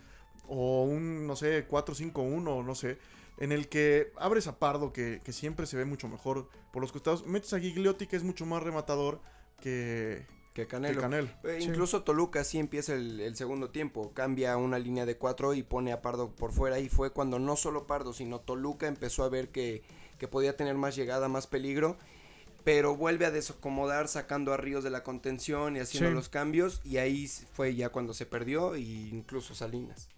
o 0.49 0.85
un, 0.85 1.27
no 1.27 1.37
sé, 1.37 1.67
4-5-1, 1.69 2.65
no 2.65 2.75
sé, 2.75 2.99
en 3.39 3.53
el 3.53 3.69
que 3.69 4.13
abres 4.17 4.47
a 4.47 4.59
Pardo, 4.59 4.93
que, 4.93 5.21
que 5.25 5.33
siempre 5.33 5.67
se 5.67 5.77
ve 5.77 5.85
mucho 5.85 6.09
mejor 6.09 6.49
por 6.73 6.83
los 6.83 6.93
costados, 6.93 7.27
metes 7.27 7.53
a 7.53 7.61
Gigliotti, 7.61 8.07
que 8.07 8.17
es 8.17 8.23
mucho 8.23 8.47
más 8.47 8.63
rematador 8.63 9.21
que, 9.61 10.27
Que 10.55 10.63
que 10.63 10.67
Canelo. 10.69 11.01
Canelo. 11.01 11.29
Eh, 11.45 11.59
Sí. 11.61 11.67
Incluso 11.69 12.03
Toluca 12.03 12.43
sí 12.45 12.59
empieza 12.59 12.95
el, 12.95 13.21
el 13.21 13.37
segundo 13.37 13.71
tiempo, 13.71 14.13
cambia 14.15 14.57
una 14.57 14.79
línea 14.79 15.05
de 15.05 15.17
cuatro 15.19 15.53
y 15.55 15.63
pone 15.63 15.93
a 15.93 16.01
Pardo 16.01 16.31
por 16.35 16.53
fuera 16.53 16.79
y 16.79 16.89
fue 16.89 17.11
cuando 17.11 17.39
no 17.39 17.57
solo 17.57 17.87
Pardo, 17.87 18.13
sino 18.15 18.41
Toluca 18.41 18.87
empezó 18.87 19.25
a 19.25 19.29
ver 19.29 19.49
que, 19.51 19.83
que 20.19 20.29
podía 20.29 20.57
tener 20.57 20.75
más 20.77 20.97
llegada, 20.97 21.29
más 21.29 21.47
peligro, 21.47 21.99
pero 22.65 22.97
vuelve 22.97 23.27
a 23.27 23.31
desacomodar 23.31 24.09
sacando 24.09 24.53
a 24.53 24.57
Ríos 24.57 24.83
de 24.83 24.91
la 24.91 25.03
contención 25.05 25.77
y 25.77 25.81
haciendo 25.81 26.09
Sí. 26.11 26.15
los 26.15 26.29
cambios 26.31 26.81
y 26.85 26.97
ahí 26.97 27.29
fue 27.53 27.75
ya 27.75 27.91
cuando 27.91 28.15
se 28.15 28.25
perdió 28.27 28.77
y 28.77 29.09
incluso 29.11 29.55
Salinas. 29.55 30.09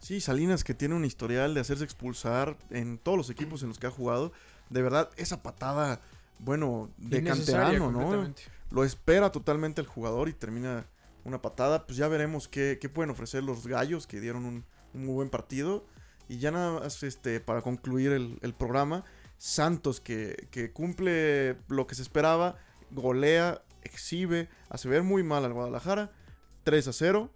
Sí, 0.00 0.20
Salinas 0.20 0.64
que 0.64 0.74
tiene 0.74 0.94
un 0.94 1.04
historial 1.04 1.54
de 1.54 1.60
hacerse 1.60 1.84
expulsar 1.84 2.56
en 2.70 2.98
todos 2.98 3.18
los 3.18 3.30
equipos 3.30 3.62
en 3.62 3.68
los 3.68 3.78
que 3.78 3.86
ha 3.86 3.90
jugado. 3.90 4.32
De 4.70 4.82
verdad, 4.82 5.10
esa 5.16 5.42
patada, 5.42 6.00
bueno, 6.38 6.90
de 6.98 7.22
canterano, 7.24 7.90
¿no? 7.90 8.32
Lo 8.70 8.84
espera 8.84 9.32
totalmente 9.32 9.80
el 9.80 9.86
jugador 9.86 10.28
y 10.28 10.32
termina 10.34 10.86
una 11.24 11.42
patada. 11.42 11.86
Pues 11.86 11.96
ya 11.96 12.08
veremos 12.08 12.48
qué, 12.48 12.78
qué 12.80 12.88
pueden 12.88 13.10
ofrecer 13.10 13.42
los 13.42 13.66
gallos 13.66 14.06
que 14.06 14.20
dieron 14.20 14.44
un, 14.44 14.64
un 14.94 15.06
muy 15.06 15.14
buen 15.14 15.30
partido. 15.30 15.84
Y 16.28 16.38
ya 16.38 16.50
nada 16.50 16.80
más, 16.80 17.02
este, 17.02 17.40
para 17.40 17.62
concluir 17.62 18.12
el, 18.12 18.38
el 18.42 18.52
programa, 18.54 19.04
Santos 19.38 20.00
que, 20.00 20.48
que 20.50 20.72
cumple 20.72 21.56
lo 21.68 21.86
que 21.86 21.94
se 21.94 22.02
esperaba, 22.02 22.56
golea, 22.90 23.62
exhibe, 23.82 24.48
hace 24.68 24.88
ver 24.88 25.02
muy 25.02 25.22
mal 25.22 25.44
al 25.44 25.54
Guadalajara. 25.54 26.12
3 26.64 26.88
a 26.88 26.92
0. 26.92 27.30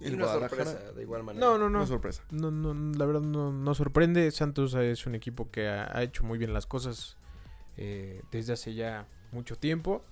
Y 0.00 0.06
El 0.06 0.14
una 0.14 0.24
Guadalajara. 0.26 0.64
sorpresa 0.64 0.92
de 0.92 1.02
igual 1.02 1.24
manera. 1.24 1.44
No, 1.46 1.58
no, 1.58 1.66
Una 1.66 1.78
no. 1.80 1.86
sorpresa. 1.86 2.22
No, 2.30 2.50
no, 2.50 2.74
la 2.96 3.04
verdad 3.06 3.20
no, 3.22 3.52
no 3.52 3.74
sorprende. 3.74 4.30
Santos 4.30 4.74
es 4.74 5.06
un 5.06 5.14
equipo 5.14 5.50
que 5.50 5.68
ha, 5.68 5.96
ha 5.96 6.02
hecho 6.02 6.22
muy 6.24 6.38
bien 6.38 6.52
las 6.52 6.66
cosas 6.66 7.16
eh, 7.76 8.22
desde 8.30 8.52
hace 8.52 8.74
ya 8.74 9.06
mucho 9.32 9.56
tiempo. 9.56 10.04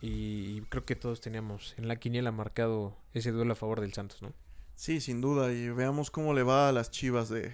Y 0.00 0.60
creo 0.62 0.84
que 0.84 0.94
todos 0.96 1.20
teníamos 1.20 1.74
en 1.76 1.88
la 1.88 1.96
quiniela 1.96 2.30
marcado 2.30 2.96
ese 3.14 3.32
duelo 3.32 3.52
a 3.52 3.56
favor 3.56 3.80
del 3.80 3.92
Santos, 3.92 4.22
¿no? 4.22 4.32
Sí, 4.76 5.00
sin 5.00 5.20
duda. 5.20 5.52
Y 5.52 5.70
veamos 5.70 6.10
cómo 6.10 6.34
le 6.34 6.44
va 6.44 6.68
a 6.68 6.72
las 6.72 6.90
chivas 6.92 7.28
de, 7.28 7.52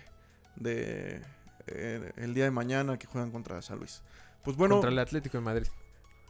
de 0.56 1.22
eh, 1.66 2.12
el 2.16 2.34
día 2.34 2.44
de 2.44 2.50
mañana 2.50 2.98
que 2.98 3.06
juegan 3.06 3.30
contra 3.30 3.60
San 3.62 3.78
Luis. 3.78 4.02
Pues 4.42 4.56
bueno, 4.58 4.74
Contra 4.76 4.90
el 4.90 4.98
Atlético 4.98 5.38
de 5.38 5.42
Madrid. 5.44 5.66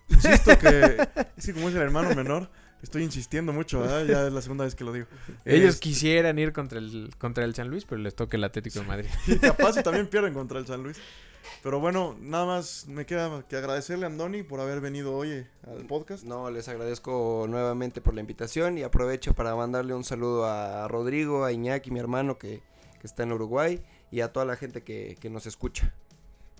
insisto 0.09 0.57
que, 0.59 0.99
que 1.45 1.53
como 1.53 1.69
es 1.69 1.75
el 1.75 1.83
hermano 1.83 2.14
menor, 2.14 2.49
estoy 2.85 3.03
insistiendo 3.03 3.53
mucho, 3.53 3.81
¿verdad? 3.81 4.05
Ya 4.09 4.27
es 4.27 4.33
la 4.33 4.42
segunda 4.42 4.64
vez 4.64 4.75
que 4.75 4.85
lo 4.85 4.92
digo. 4.92 5.07
Ellos 5.44 5.75
Este, 5.75 5.81
quisieran 5.81 6.38
ir 6.38 6.53
contra 6.53 6.79
el, 6.79 7.11
contra 7.18 7.44
el 7.44 7.55
San 7.55 7.68
Luis, 7.68 7.85
pero 7.85 8.01
les 8.01 8.14
toca 8.14 8.37
el 8.37 8.44
Atlético 8.44 8.81
de 8.81 8.87
Madrid. 8.87 9.09
Y 9.27 9.38
capaz 9.38 9.77
y 9.79 9.83
también 9.83 10.07
pierden 10.07 10.35
contra 10.35 10.59
el 10.59 10.66
San 10.66 10.83
Luis. 10.83 10.97
Pero 11.62 11.81
bueno, 11.81 12.16
nada 12.20 12.47
más 12.47 12.87
me 12.88 13.07
queda 13.07 13.42
que 13.49 13.57
agradecerle 13.57 14.05
a 14.05 14.09
Andoni 14.09 14.42
por 14.42 14.61
haber 14.61 14.81
venido 14.81 15.14
hoy 15.14 15.31
eh, 15.31 15.47
al 15.66 15.87
podcast. 15.87 16.25
No, 16.25 16.51
les 16.51 16.68
agradezco 16.68 17.47
nuevamente 17.49 18.01
por 18.01 18.14
la 18.14 18.20
invitación 18.20 18.79
y 18.79 18.83
aprovecho 18.83 19.35
para 19.35 19.55
mandarle 19.57 19.94
un 19.94 20.05
saludo 20.05 20.47
a 20.47 20.87
Rodrigo, 20.88 21.44
a 21.44 21.53
Iñaki, 21.53 21.90
mi 21.90 22.01
hermano 22.01 22.38
que, 22.38 22.62
que 23.01 23.07
está 23.07 23.23
en 23.23 23.33
Uruguay, 23.33 23.83
y 24.11 24.20
a 24.20 24.33
toda 24.33 24.47
la 24.47 24.57
gente 24.57 24.83
que, 24.83 25.16
que 25.20 25.31
nos 25.31 25.47
escucha. 25.47 25.94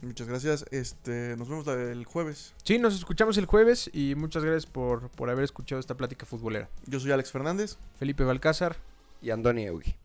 Muchas 0.03 0.29
gracias. 0.29 0.65
Este, 0.71 1.37
nos 1.37 1.49
vemos 1.49 1.67
el 1.67 2.05
jueves. 2.05 2.55
Sí, 2.63 2.79
nos 2.79 2.95
escuchamos 2.95 3.39
el 3.39 3.47
jueves 3.47 3.91
y 3.93 4.15
muchas 4.15 4.45
gracias 4.45 4.67
por, 4.67 5.09
por 5.11 5.31
haber 5.31 5.45
escuchado 5.45 5.81
esta 5.81 5.97
plática 5.97 6.27
futbolera. 6.27 6.69
Yo 6.87 7.01
soy 7.01 7.13
Alex 7.13 7.33
Fernández. 7.33 7.77
Felipe 7.99 8.25
Balcázar. 8.25 8.77
Y 9.23 9.31
Andoni 9.31 9.65
Eugi. 9.65 9.97